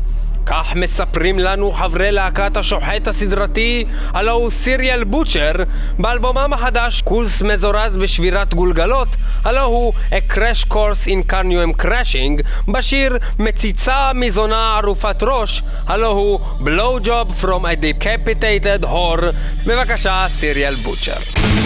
כך 0.46 0.76
מספרים 0.76 1.40
לנו 1.40 1.72
חברי 1.72 2.12
להקת 2.12 2.58
השוחט 2.58 3.08
הסדרתי, 3.08 3.86
הלו 4.14 4.32
הוא 4.32 4.52
סיריאל 4.52 5.04
בוטשר, 5.04 5.52
באלבומם 6.00 6.54
החדש 6.54 7.02
קורס 7.02 7.42
מזורז 7.42 7.98
בשבירת 7.98 8.54
גולגלות, 8.54 9.08
הלו 9.46 9.62
הוא 9.62 9.94
A 10.10 10.34
Crash 10.34 10.72
Course 10.72 11.08
in 11.08 11.32
Carnium 11.32 11.84
Crashing, 11.84 12.72
בשיר 12.72 13.18
מציצה 13.40 14.12
מזונה 14.16 14.78
ערופת 14.78 15.24
ראש, 15.24 15.64
הלו 15.88 16.08
הוא 16.08 16.40
Blow 16.60 17.06
Job 17.06 17.44
from 17.44 17.64
a 17.66 17.76
Decapitated 17.84 18.86
Whore, 18.86 19.26
בבקשה 19.66 20.26
סיריאל 20.30 20.76
בוטשר. 20.76 21.63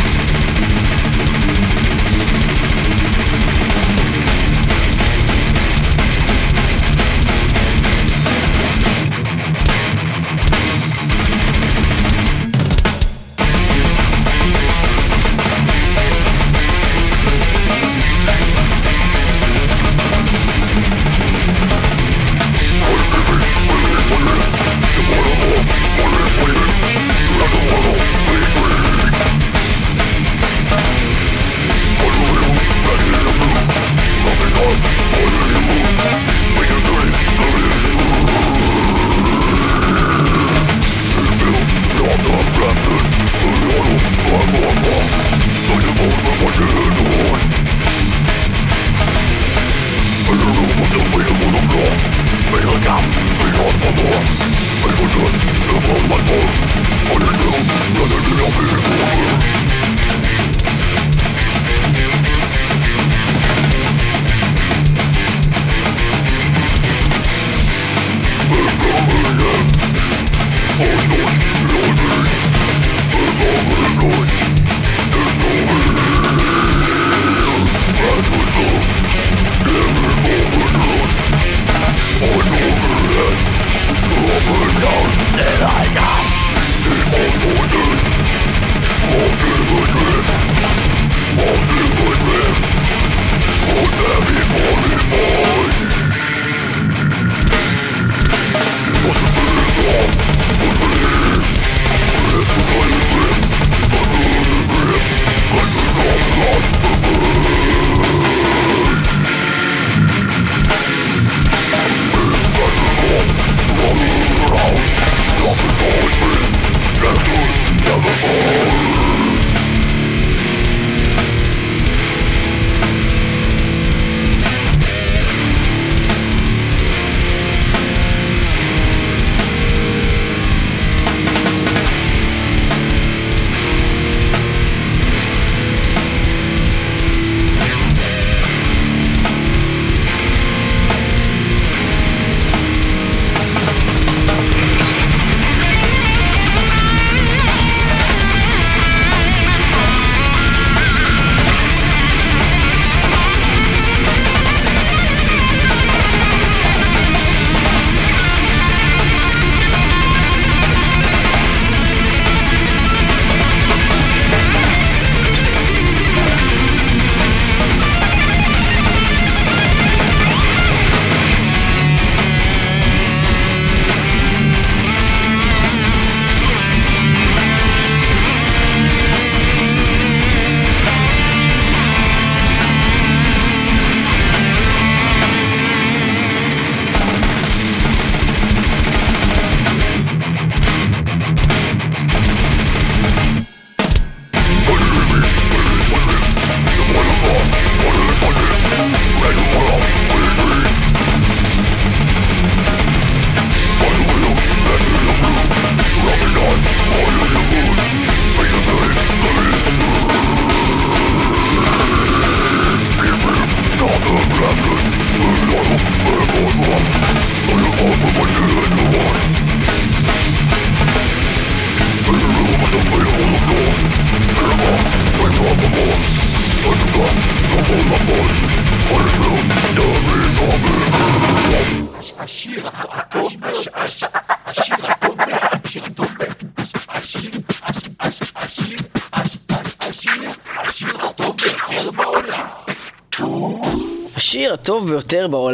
הטוב 245.07 245.31
ביותר 245.31 245.46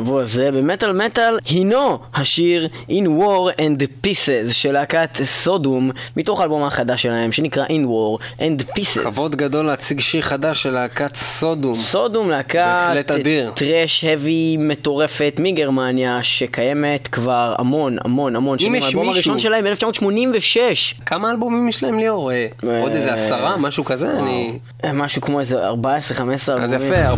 בעולם 0.00 0.22
לשבוע 0.22 0.24
זה 0.24 0.50
במטאל 0.50 0.92
מטאל 0.92 1.38
הינו 1.46 1.98
השיר 2.14 2.68
In 2.88 3.06
War 3.06 3.58
and 3.58 3.82
the 3.82 4.06
Pieces 4.06 4.52
של 4.52 4.72
להקת 4.72 5.18
סודום 5.24 5.90
מתוך 6.16 6.40
האלבום 6.40 6.64
החדש 6.64 7.02
שלהם 7.02 7.32
שנקרא 7.32 7.64
In 7.66 7.86
War 7.86 8.38
and 8.38 8.78
Pieces. 8.78 9.00
כבוד 9.02 9.36
גדול 9.36 9.64
להציג 9.64 10.00
שיר 10.00 10.22
חדש 10.22 10.62
של 10.62 10.70
להקת 10.70 11.14
סודום. 11.14 11.76
סודום 11.76 12.30
להקה 12.30 12.92
אדיר. 13.06 13.50
טרש 13.54 14.04
האבי 14.04 14.56
מטורפת 14.58 15.34
מגרמניה 15.38 16.22
שקיימת 16.22 17.08
כבר 17.08 17.54
המון 17.58 17.96
המון 18.04 18.36
המון 18.36 18.58
שנים. 18.58 18.74
יש 18.74 18.84
האלבום 18.84 19.08
הראשון 19.08 19.38
שלהם 19.38 19.66
1986. 19.66 20.94
כמה 21.06 21.30
אלבומים 21.30 21.68
יש 21.68 21.82
להם 21.82 21.98
ליאור? 21.98 22.32
אה, 22.32 22.46
עוד 22.80 22.92
איזה 22.92 23.14
עשרה? 23.14 23.56
משהו 23.56 23.84
כזה? 23.84 24.10
אני... 24.18 24.58
אה, 24.84 24.92
משהו 24.92 25.22
כמו 25.22 25.40
איזה 25.40 25.68
14-15 25.68 25.70
אלבומים. 25.70 26.62
אז 26.62 26.72
יפה, 26.72 27.12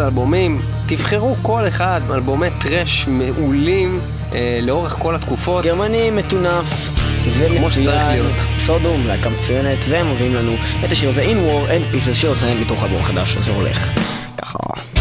14-15 0.00 0.04
אלבומים, 0.04 0.60
תבחרו 0.86 1.34
כל 1.42 1.68
אחד 1.68 1.91
אלבומי 1.96 2.48
טראש 2.60 3.06
מעולים 3.08 4.00
אה, 4.32 4.58
לאורך 4.62 4.96
כל 4.98 5.14
התקופות. 5.14 5.64
גרמני 5.64 6.10
מטונף 6.10 6.90
כמו 7.58 7.70
שצריך 7.70 7.86
ומצוין, 7.88 8.12
להיות. 8.12 8.36
סודום, 8.58 9.06
להקה 9.06 9.28
מצוינת, 9.28 9.78
והם 9.88 10.12
מביאים 10.12 10.34
לנו 10.34 10.52
את 10.84 10.92
השיר 10.92 11.08
הזה 11.08 11.22
In 11.22 11.36
War 11.36 11.70
and 11.70 11.94
Pieces 11.94 12.14
שעושה 12.14 12.54
מתוך 12.54 12.84
אלבום 12.84 13.02
חדש, 13.02 13.36
זה 13.36 13.52
הולך 13.52 13.92
ככה. 14.38 14.91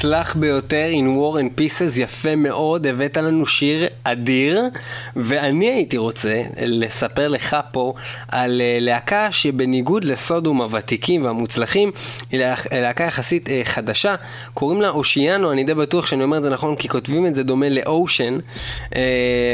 מוצלח 0.00 0.36
ביותר, 0.36 0.86
In 0.92 1.06
War 1.18 1.40
and 1.40 1.60
Pieces, 1.60 2.00
יפה 2.00 2.36
מאוד, 2.36 2.86
הבאת 2.86 3.16
לנו 3.16 3.46
שיר 3.46 3.86
אדיר, 4.04 4.60
ואני 5.16 5.70
הייתי 5.70 5.96
רוצה 5.96 6.42
לספר 6.66 7.28
לך 7.28 7.56
פה 7.72 7.94
על 8.28 8.60
אה, 8.60 8.78
להקה 8.80 9.32
שבניגוד 9.32 10.04
לסודום 10.04 10.62
הוותיקים 10.62 11.24
והמוצלחים, 11.24 11.90
היא 12.30 12.40
לה- 12.40 12.54
להקה 12.72 13.04
יחסית 13.04 13.48
אה, 13.48 13.60
חדשה, 13.64 14.14
קוראים 14.54 14.82
לה 14.82 14.88
אושיאנו, 14.88 15.52
אני 15.52 15.64
די 15.64 15.74
בטוח 15.74 16.06
שאני 16.06 16.22
אומר 16.24 16.38
את 16.38 16.42
זה 16.42 16.50
נכון, 16.50 16.76
כי 16.76 16.88
כותבים 16.88 17.26
את 17.26 17.34
זה 17.34 17.42
דומה 17.42 17.68
לאושן, 17.68 18.38
אה, 18.96 19.00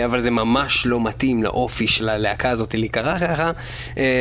אבל 0.05 0.21
זה 0.21 0.31
ממש 0.31 0.87
לא 0.87 1.01
מתאים 1.01 1.43
לאופי 1.43 1.87
של 1.87 2.09
הלהקה 2.09 2.51
הזאת 2.51 2.75
להיקרא 2.75 3.19
ככה. 3.19 3.51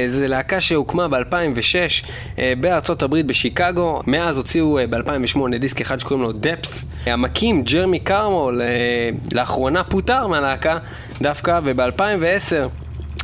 זו 0.10 0.28
להקה 0.28 0.62
שהוקמה 0.62 1.08
ב-2006 1.08 2.06
בארצות 2.60 3.04
הברית 3.04 3.26
בשיקגו, 3.26 4.02
מאז 4.08 4.38
הוציאו 4.38 4.80
אה, 4.80 4.88
ב-2008 4.88 5.58
דיסק 5.60 5.82
אחד 5.82 6.00
שקוראים 6.00 6.15
לו 6.22 6.32
דפס. 6.32 6.86
המקים 7.06 7.64
ג'רמי 7.64 8.00
קרמול 8.00 8.62
אה, 8.62 8.68
לאחרונה 9.34 9.84
פוטר 9.84 10.28
מהלהקה 10.28 10.78
דווקא, 11.22 11.60
וב-2010 11.64 12.70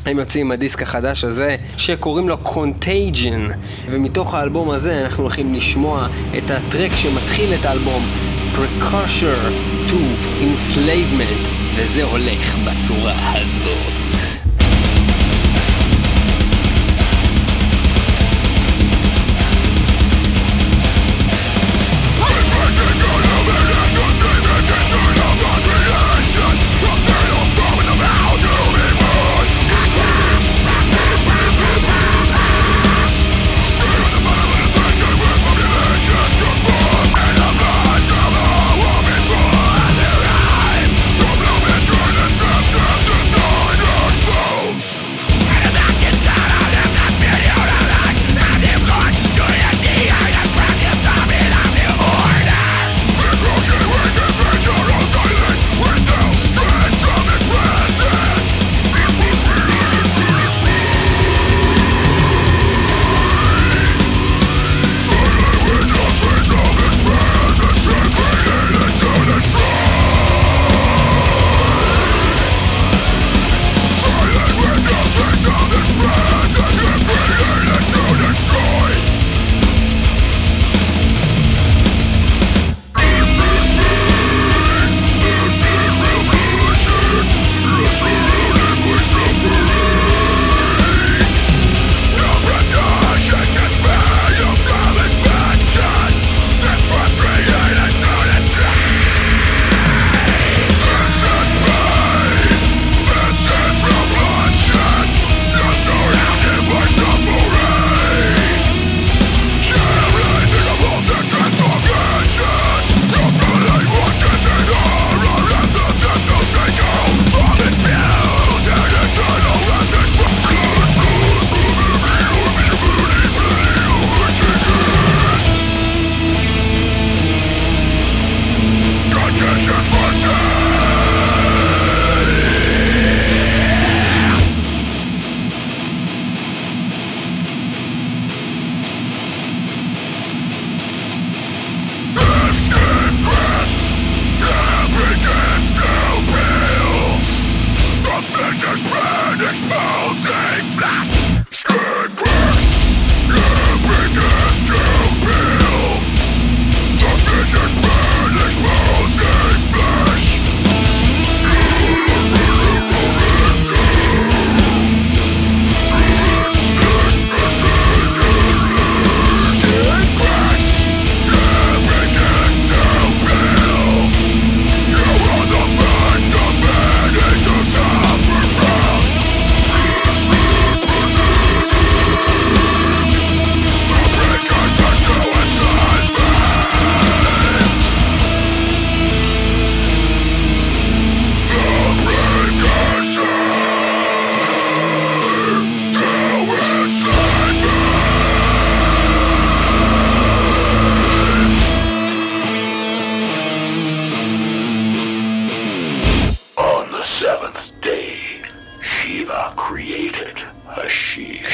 הם 0.05 0.19
יוצאים 0.19 0.45
עם 0.45 0.51
הדיסק 0.51 0.81
החדש 0.81 1.23
הזה 1.23 1.55
שקוראים 1.77 2.29
לו 2.29 2.37
Contagion 2.45 3.53
ומתוך 3.91 4.33
האלבום 4.33 4.69
הזה 4.69 5.01
אנחנו 5.01 5.23
הולכים 5.23 5.53
לשמוע 5.53 6.07
את 6.37 6.51
הטרק 6.51 6.95
שמתחיל 6.95 7.53
את 7.53 7.65
האלבום 7.65 8.03
Precursor 8.55 9.51
to 9.89 9.95
Enslavement 10.41 11.47
וזה 11.75 12.03
הולך 12.03 12.55
בצורה 12.55 13.13
הזאת 13.35 14.00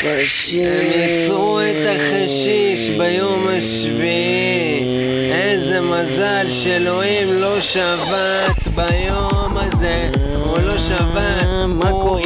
Hashish. 0.08 0.56
הם 0.56 0.92
יצרו 0.92 1.60
את 1.60 1.86
החשיש 1.96 2.90
ביום 2.90 3.48
השביעי. 3.48 4.84
איזה 5.32 5.82
מזל 5.82 6.48
שאלוהים 6.50 7.28
לא 7.34 7.62
שבת 7.62 8.68
ביום 8.76 9.58
הזה. 9.58 10.10
הוא 10.46 10.60
לא 10.60 10.80
שבת, 10.80 11.46
מה 11.68 11.90
הוא 11.90 12.02
קורה, 12.02 12.22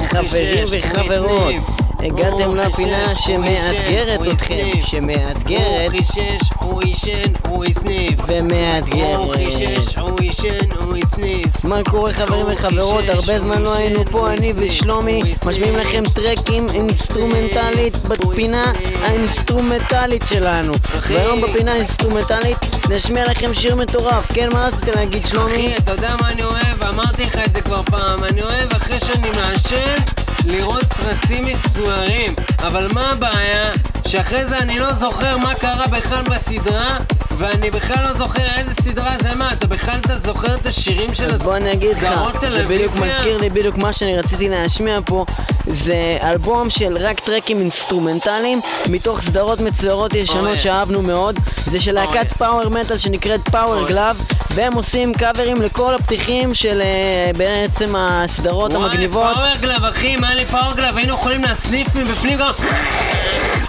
חברים 0.00 0.64
וחברות? 0.70 1.79
הגעתם 2.02 2.44
הוא 2.44 2.56
לפינה 2.56 3.06
הוא 3.06 3.14
שמאתגרת 3.14 4.20
אתכם, 4.32 4.54
הוא. 4.74 4.82
שמאתגרת 4.82 5.90
הוא 5.92 6.00
חישש, 6.00 6.50
הוא 6.60 6.82
עישן, 6.82 7.32
הוא 7.48 7.64
הסניף. 7.64 8.20
הוא 8.20 8.26
ומאתגרת. 8.28 9.30
חישש, 9.34 9.98
הוא 9.98 10.20
עישן, 10.20 10.70
הוא 10.80 10.96
הסניף. 10.96 11.64
מה 11.64 11.80
קורה 11.90 12.12
חברים 12.12 12.46
הוא 12.46 12.52
וחברות? 12.52 13.04
הרבה 13.08 13.38
זמן 13.40 13.56
הוא 13.56 13.64
לא 13.64 13.76
היינו 13.76 14.04
פה, 14.04 14.18
הוא 14.18 14.28
אני 14.28 14.52
ושלומי 14.56 15.22
הוא. 15.22 15.48
משמיעים 15.50 15.76
לכם 15.76 16.02
טרקים 16.14 16.70
אינסטרומנטלית 16.70 17.94
הוא 17.94 18.32
בפינה. 18.32 18.72
האינסטרומנטלית 19.02 20.22
שלנו. 20.26 20.72
והיום 21.08 21.40
בפינה 21.40 21.72
האינסטרומנטלית 21.72 22.58
נשמיע 22.88 23.30
לכם 23.30 23.54
שיר 23.54 23.76
מטורף. 23.76 24.32
כן, 24.32 24.48
מה 24.52 24.66
רצית 24.66 24.96
להגיד 24.96 25.26
שלומי? 25.26 25.52
אחי, 25.52 25.76
אתה 25.76 25.92
יודע 25.92 26.14
מה 26.20 26.30
אני 26.30 26.42
אוהב? 26.42 26.84
אמרתי 26.88 27.24
לך 27.24 27.38
את 27.46 27.52
זה 27.52 27.60
כבר 27.60 27.82
פעם. 27.82 28.24
אני 28.24 28.42
אוהב 28.42 28.72
אחרי 28.72 29.00
שאני 29.00 29.30
מעשן 29.30 30.19
לראות 30.44 30.84
סרטים 30.94 31.46
מצוירים. 31.46 32.34
אבל 32.58 32.88
מה 32.92 33.10
הבעיה? 33.10 33.72
שאחרי 34.06 34.44
זה 34.46 34.58
אני 34.58 34.78
לא 34.78 34.92
זוכר 34.92 35.36
מה 35.36 35.54
קרה 35.54 35.86
בכלל 35.86 36.22
בסדרה, 36.22 36.98
ואני 37.40 37.70
בכלל 37.70 38.02
לא 38.02 38.12
זוכר 38.12 38.42
איזה 38.56 38.74
סדרה 38.74 39.14
זה 39.22 39.34
מה, 39.34 39.52
אתה 39.52 39.66
בכלל 39.66 39.98
אתה 40.00 40.18
זוכר 40.18 40.54
את 40.54 40.66
השירים 40.66 41.14
של 41.14 41.30
אז 41.30 41.42
בוא 41.42 41.56
אני 41.56 41.72
אגיד 41.72 41.96
לך, 41.96 42.04
הסדרות 42.04 42.40
זה 42.40 42.64
בדיוק 42.64 42.92
טלוויזיה? 42.92 43.18
מזכיר 43.18 43.36
לי 43.36 43.50
בדיוק 43.50 43.76
מה 43.76 43.92
שאני 43.92 44.18
רציתי 44.18 44.48
להשמיע 44.48 44.98
פה 45.04 45.24
זה 45.66 46.18
אלבום 46.22 46.70
של 46.70 46.96
רק 47.00 47.20
טרקים 47.20 47.60
אינסטרומנטליים 47.60 48.60
מתוך 48.90 49.20
סדרות 49.20 49.60
מצוירות. 49.60 50.14
ישנות 50.14 50.60
שאהבנו 50.60 51.02
מאוד 51.02 51.38
זה 51.64 51.80
של 51.80 51.92
להקת 51.92 52.32
power 52.38 52.68
metal 52.68 52.98
שנקראת 52.98 53.48
Power. 53.48 53.88
Glove 53.88 54.16
והם 54.54 54.72
עושים 54.72 55.14
קאברים 55.14 55.62
לכל 55.62 55.94
הפתיחים 55.94 56.54
של 56.54 56.80
אה, 56.80 57.30
בעצם 57.36 57.94
הסדרות 57.96 58.72
המגניבות 58.72 59.36
וואי, 59.36 59.54
power 59.60 59.88
אחי, 59.88 60.14
אם 60.14 60.24
היה 60.24 60.34
לי 60.34 60.44
Power 60.44 60.72
Glove, 60.74 60.96
היינו 60.96 61.14
יכולים 61.14 61.42
להסניף 61.42 61.94
מבפנים 61.94 62.38
גם 62.38 62.50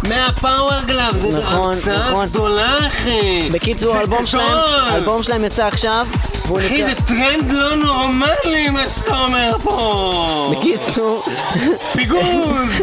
מה 0.09 0.30
Power 0.30 0.81
Glove, 0.85 1.17
זה 1.21 1.37
נכון, 1.39 1.73
הרצאה 1.73 2.09
נכון. 2.09 2.25
גדולה 2.25 2.87
אחי. 2.87 3.49
בקיצור, 3.61 3.97
האלבום 3.97 4.25
שלהם. 4.25 4.57
האלבום 4.91 5.23
שלהם 5.23 5.45
יצא 5.45 5.67
עכשיו 5.67 6.07
אחי. 6.57 6.83
זה 6.83 6.93
טרנד 7.17 7.51
לא 7.51 7.75
נורמלי 7.75 8.69
מה 8.69 8.87
שאתה 8.89 9.17
אומר 9.19 9.55
פה. 9.63 10.53
בקיצור, 10.57 11.23
פיגוז. 11.93 12.81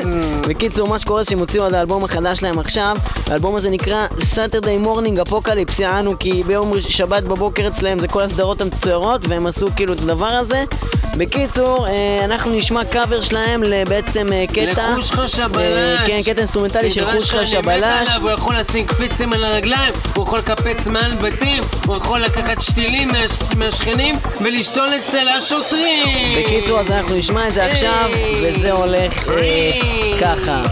בקיצור, 0.49 0.89
מה 0.89 0.99
שקורה 0.99 1.25
שהם 1.25 1.39
הוציאו 1.39 1.67
את 1.69 1.73
האלבום 1.73 2.05
החדש 2.05 2.39
שלהם 2.39 2.59
עכשיו 2.59 2.97
האלבום 3.27 3.57
הזה 3.57 3.71
נקרא 3.71 4.07
Saturday 4.35 4.87
Morning 4.87 5.29
Apocalypse 5.31 5.83
יענו 5.83 6.19
כי 6.19 6.43
ביום 6.47 6.73
שבת 6.81 7.23
בבוקר 7.23 7.69
אצלהם 7.69 7.99
זה 7.99 8.09
כל 8.09 8.23
הסדרות 8.23 8.61
המצוירות 8.61 9.29
והם 9.29 9.47
עשו 9.47 9.67
כאילו 9.77 9.93
את 9.93 10.01
הדבר 10.01 10.27
הזה 10.27 10.65
בקיצור, 11.17 11.87
אה, 11.87 11.93
אנחנו 12.25 12.53
נשמע 12.53 12.85
קאבר 12.85 13.21
שלהם 13.21 13.63
לבעצם 13.63 14.33
אה, 14.33 14.45
קטע 14.47 14.91
לחוש 14.99 15.11
חש 15.11 15.19
אה, 15.19 15.29
הבלש. 15.29 16.01
כן, 16.07 16.21
קטע 16.25 16.39
אינסטרומנטלי 16.41 16.91
של 16.91 17.05
מת 17.17 17.23
שבלש 17.47 17.55
עליו, 17.75 18.23
הוא 18.23 18.31
יכול 18.31 18.57
לשים 18.59 18.87
קפיצים 18.87 19.33
על 19.33 19.45
הרגליים, 19.45 19.93
הוא 20.17 20.25
יכול 20.25 20.39
לקפץ 20.39 20.87
מעל 20.87 21.13
בתים, 21.15 21.63
הוא 21.87 21.97
יכול 21.97 22.21
לקחת 22.21 22.63
שתילים 22.63 23.09
מהש- 23.11 23.57
מהשכנים 23.57 24.18
ולשתול 24.41 24.89
אצל 24.97 25.29
השוטרים. 25.29 26.07
בקיצור, 26.39 26.81
אז 26.81 26.91
אנחנו 26.91 27.17
נשמע 27.17 27.49
את 27.49 27.55
זה 27.55 27.67
עכשיו. 27.67 28.11
וזה 28.43 28.73
הולך 28.73 29.29
אה. 29.29 29.73
ככה 30.21 30.63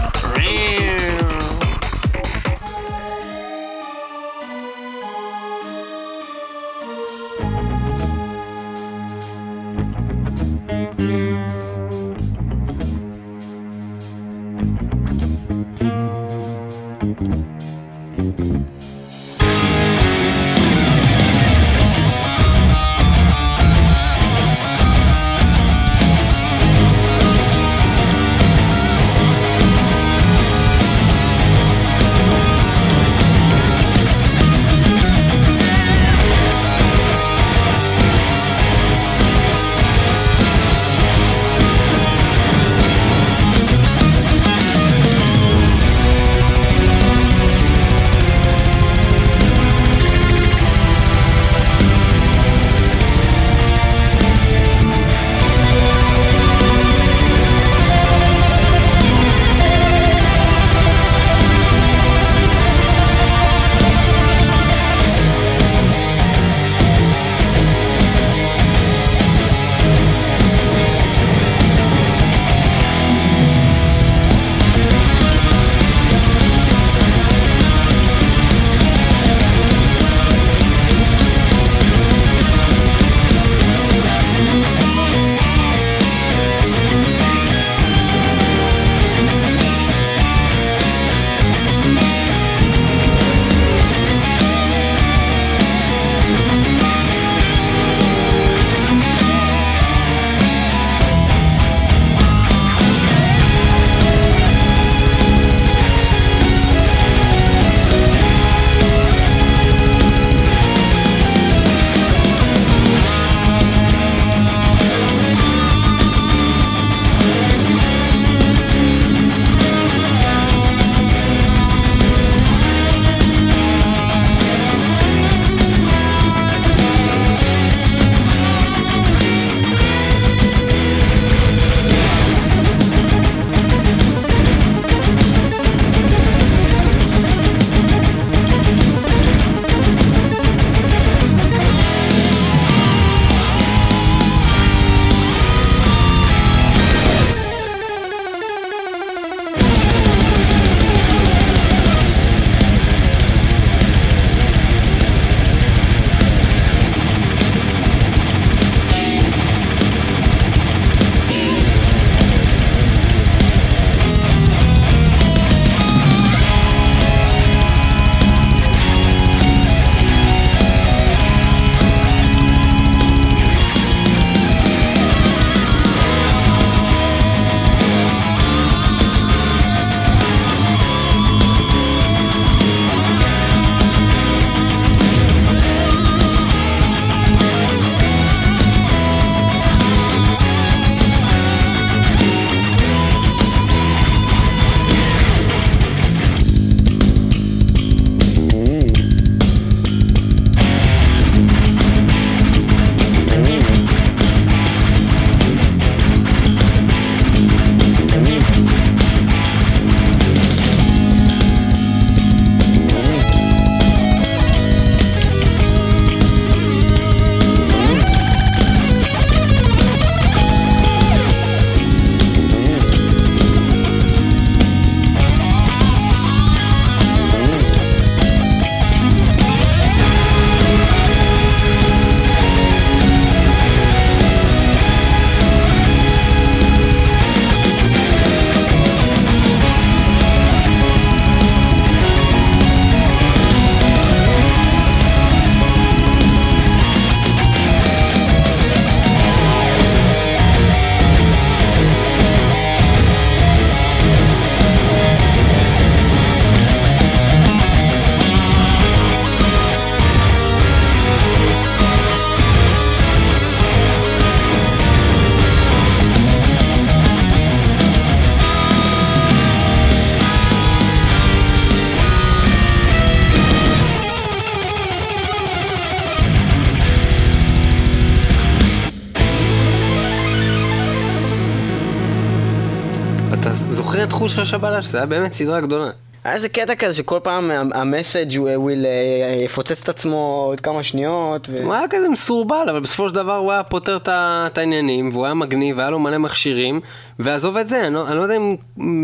חוש 284.47 284.53
חש 284.53 284.64
הבלש, 284.64 284.85
זה 284.85 284.97
היה 284.97 285.07
באמת 285.07 285.33
סדרה 285.33 285.61
גדולה. 285.61 285.89
היה 286.23 286.35
איזה 286.35 286.49
קטע 286.49 286.75
כזה 286.75 286.93
שכל 286.93 287.19
פעם 287.23 287.51
ה 287.73 287.81
message 287.81 288.37
הוא 288.37 288.71
will 288.71 288.85
אה, 288.85 289.43
יפוצץ 289.43 289.81
את 289.83 289.89
עצמו 289.89 290.45
עוד 290.47 290.59
כמה 290.59 290.83
שניות. 290.83 291.47
ו... 291.51 291.63
הוא 291.63 291.73
היה 291.73 291.83
כזה 291.89 292.09
מסורבל, 292.09 292.65
אבל 292.69 292.79
בסופו 292.79 293.09
של 293.09 293.15
דבר 293.15 293.35
הוא 293.35 293.51
היה 293.51 293.63
פותר 293.63 293.97
את 294.07 294.57
העניינים, 294.57 295.09
והוא 295.09 295.25
היה 295.25 295.33
מגניב, 295.33 295.77
והיה 295.77 295.89
לו 295.89 295.99
מלא 295.99 296.17
מכשירים, 296.17 296.79
ועזוב 297.19 297.57
את 297.57 297.67
זה, 297.67 297.87
אני 297.87 297.93
לא, 297.93 298.07
אני 298.07 298.17
לא 298.17 298.21
יודע 298.21 298.35
אם 298.35 298.55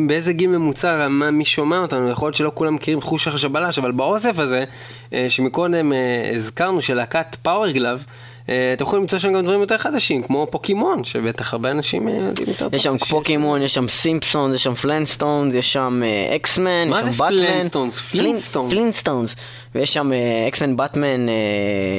באיזה 0.08 0.34
גיל 0.34 0.50
ממוצע, 0.50 1.08
מי 1.08 1.46
שומע 1.46 1.78
אותנו, 1.78 2.10
יכול 2.10 2.28
להיות 2.28 2.36
שלא 2.36 2.52
כולם 2.54 2.76
מכירים 2.76 3.00
את 3.00 3.04
חוש 3.04 3.28
חש 3.28 3.45
הבלש, 3.45 3.80
אבל 3.80 3.92
באוסף 3.92 4.40
הזה, 4.40 4.64
אה, 5.14 5.26
שמקודם 5.30 5.94
אה, 5.94 6.32
הזכרנו, 6.36 6.82
של 6.82 6.94
להקת 6.94 7.36
פאוור 7.42 7.70
גלאב, 7.70 7.98
אה, 7.98 8.33
אתם 8.44 8.84
יכולים 8.84 9.04
למצוא 9.04 9.20
שם 9.20 9.34
גם 9.34 9.44
דברים 9.44 9.62
יותר 9.62 9.78
חדשים, 9.78 10.24
כמו 10.24 10.48
פוקימון, 10.50 11.04
שבטח 11.04 11.54
הרבה 11.54 11.72
אנשים 11.72 12.08
אה, 12.08 12.14
יודעים 12.14 12.48
יותר 12.50 12.66
טוב. 12.66 12.74
יש 12.74 12.84
שם 12.84 12.98
פוקימון, 12.98 13.62
יש 13.62 13.74
שם 13.74 13.88
Simpsons, 13.88 14.56
יש 14.56 14.64
שם 14.64 14.74
Flintstones, 14.74 15.54
יש 15.54 15.74
שם 15.74 16.02
אה, 16.06 16.36
X-Men, 16.36 16.90
מה 16.90 17.00
יש 17.00 17.06
שם 17.06 17.12
זה 17.12 17.18
באטמן. 17.18 17.38
Flintstones? 17.38 18.00
Flintstones. 18.00 18.70
Flintstones. 18.70 19.36
ויש 19.76 19.94
שם 19.94 20.14
אה, 20.14 20.48
X-Men, 20.48 20.76
באטמן, 20.76 21.30
אה, 21.30 21.34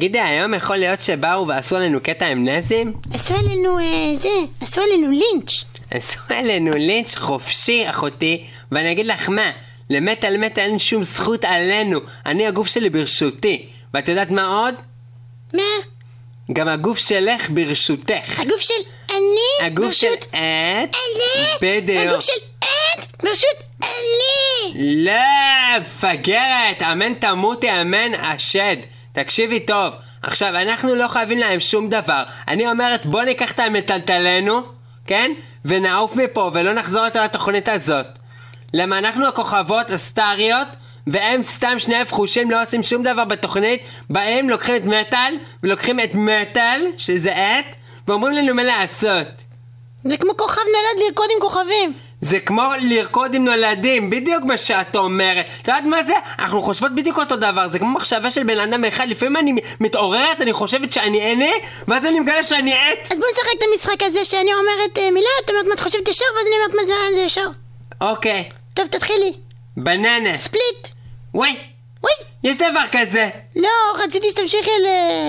תגידי, 0.00 0.20
היום 0.20 0.54
יכול 0.54 0.76
להיות 0.76 1.00
שבאו 1.00 1.48
ועשו 1.48 1.76
עלינו 1.76 2.00
קטע 2.02 2.26
עם 2.26 2.48
נזים? 2.48 2.92
עשו 3.14 3.34
עלינו 3.34 3.78
אה, 3.78 4.16
זה, 4.16 4.28
עשו 4.60 4.80
עלינו 4.80 5.10
לינץ'. 5.10 5.64
עשו 5.90 6.20
עלינו 6.28 6.70
לינץ' 6.72 7.14
חופשי, 7.14 7.90
אחותי, 7.90 8.44
ואני 8.72 8.92
אגיד 8.92 9.06
לך 9.06 9.28
מה, 9.28 9.50
למטל 9.90 10.36
מטל 10.36 10.60
אין 10.60 10.78
שום 10.78 11.02
זכות 11.02 11.44
עלינו, 11.44 12.00
אני 12.26 12.46
הגוף 12.46 12.68
שלי 12.68 12.90
ברשותי. 12.90 13.66
ואת 13.94 14.08
יודעת 14.08 14.30
מה 14.30 14.46
עוד? 14.46 14.74
מה? 15.54 15.62
גם 16.52 16.68
הגוף 16.68 16.98
שלך 16.98 17.50
ברשותך. 17.50 18.40
הגוף 18.40 18.60
של 18.60 18.74
אני 19.10 19.66
הגוף 19.66 19.92
של 19.92 20.06
ברשות 20.06 20.26
את, 20.30 20.96
אני. 20.96 21.52
בדיוק. 21.62 22.08
הגוף 22.08 22.24
של 22.24 22.32
את 22.58 23.22
ברשות 23.22 23.56
אני. 23.82 25.04
לא, 25.04 25.80
מפגרת, 25.80 26.82
אמן 26.82 27.14
תמותי, 27.14 27.80
אמן 27.80 28.14
השד. 28.14 28.76
תקשיבי 29.12 29.60
טוב, 29.60 29.94
עכשיו, 30.22 30.48
אנחנו 30.48 30.94
לא 30.94 31.08
חייבים 31.08 31.38
להם 31.38 31.60
שום 31.60 31.88
דבר. 31.88 32.22
אני 32.48 32.70
אומרת, 32.70 33.06
בוא 33.06 33.22
ניקח 33.22 33.52
את 33.52 33.58
המטלטלנו, 33.58 34.60
כן? 35.06 35.32
ונעוף 35.64 36.16
מפה 36.16 36.50
ולא 36.54 36.72
נחזור 36.72 37.04
יותר 37.04 37.24
לתוכנית 37.24 37.68
הזאת. 37.68 38.06
למה 38.74 38.98
אנחנו 38.98 39.28
הכוכבות 39.28 39.90
הסטאריות, 39.90 40.68
והם 41.06 41.42
סתם 41.42 41.78
שני 41.78 41.96
הפחושים 41.96 42.50
לא 42.50 42.62
עושים 42.62 42.82
שום 42.82 43.02
דבר 43.02 43.24
בתוכנית, 43.24 43.82
באים, 44.10 44.50
לוקחים 44.50 44.76
את 44.76 44.84
מטאל, 44.84 45.34
ולוקחים 45.62 46.00
את 46.00 46.14
מטאל, 46.14 46.82
שזה 46.98 47.32
את, 47.32 47.76
ואומרים 48.08 48.34
לנו 48.34 48.54
מה 48.54 48.62
לעשות. 48.62 49.26
זה 50.04 50.16
כמו 50.16 50.36
כוכב 50.36 50.60
נולד 50.60 51.06
לרקוד 51.06 51.26
עם 51.34 51.40
כוכבים. 51.40 51.92
זה 52.20 52.40
כמו 52.40 52.62
לרקוד 52.88 53.34
עם 53.34 53.44
נולדים, 53.44 54.10
בדיוק 54.10 54.44
מה 54.44 54.58
שאת 54.58 54.96
אומרת. 54.96 55.46
את 55.62 55.68
יודעת 55.68 55.84
מה 55.84 56.04
זה? 56.04 56.12
אנחנו 56.38 56.62
חושבות 56.62 56.94
בדיוק 56.94 57.18
אותו 57.18 57.36
דבר, 57.36 57.68
זה 57.72 57.78
כמו 57.78 57.88
מחשבה 57.88 58.30
של 58.30 58.42
בן 58.42 58.60
אדם 58.60 58.84
אחד, 58.84 59.08
לפעמים 59.08 59.36
אני 59.36 59.54
מתעוררת, 59.80 60.40
אני 60.40 60.52
חושבת 60.52 60.92
שאני 60.92 61.30
אענה, 61.30 61.50
ואז 61.88 62.06
אני 62.06 62.20
מגלה 62.20 62.44
שאני 62.44 62.72
עט. 62.72 63.12
אז 63.12 63.18
בוא 63.18 63.26
נשחק 63.32 63.48
את 63.58 63.62
המשחק 63.72 64.02
הזה 64.02 64.24
שאני 64.24 64.50
אומרת 64.54 64.98
אה, 64.98 65.10
מילה, 65.10 65.28
את 65.44 65.50
אומרת 65.50 65.66
מה 65.66 65.74
את 65.74 65.80
חושבת 65.80 66.08
ישר, 66.08 66.24
ואז 66.36 66.46
אני 66.46 66.54
אומרת 66.56 66.74
מה 66.74 66.86
זה 66.86 67.14
זה 67.14 67.20
ישר. 67.20 67.48
אוקיי, 68.00 68.50
טוב, 68.74 68.86
תתחילי. 68.86 69.32
בננה. 69.76 70.38
ספליט. 70.38 70.88
וואי, 71.34 71.56
וואי. 72.02 72.12
יש 72.44 72.56
דבר 72.56 72.82
כזה. 72.92 73.28
לא, 73.56 73.68
רציתי 74.04 74.30
שתמשיכי 74.30 74.70
ל... 74.70 74.86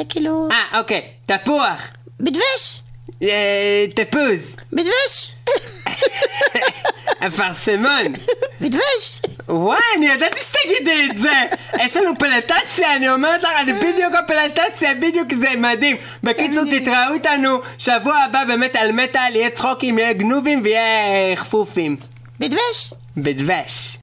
כאילו... 0.09 0.47
אה, 0.51 0.79
אוקיי, 0.79 1.07
תפוח. 1.25 1.81
בדבש. 2.19 2.81
אה, 3.21 3.85
תפוז. 3.95 4.55
בדבש. 4.73 5.35
אפרסמון. 7.27 8.13
בדבש. 8.61 9.21
וואי, 9.49 9.79
אני 9.97 10.05
ידעתי 10.05 10.39
שתגידי 10.39 11.07
את 11.11 11.21
זה! 11.21 11.43
יש 11.79 11.97
לנו 11.97 12.11
פלטציה, 12.19 12.95
אני 12.95 13.09
אומרת 13.09 13.43
לך, 13.43 13.49
אני 13.59 13.73
בדיוק 13.73 14.13
הפלטציה, 14.15 14.93
בדיוק 14.95 15.33
זה 15.33 15.49
מדהים. 15.57 15.97
בקיצור, 16.23 16.63
תתראו 16.71 17.13
איתנו 17.13 17.57
שבוע 17.79 18.17
הבא 18.17 18.43
באמת 18.47 18.75
על 18.75 18.91
מטאל, 18.91 19.35
יהיה 19.35 19.49
צחוקים, 19.49 19.99
יהיה 19.99 20.13
גנובים 20.13 20.61
ויהיה 20.63 20.81
אה, 20.81 21.33
חפופים. 21.35 21.97
בדבש. 22.39 22.93
בדבש. 23.17 23.97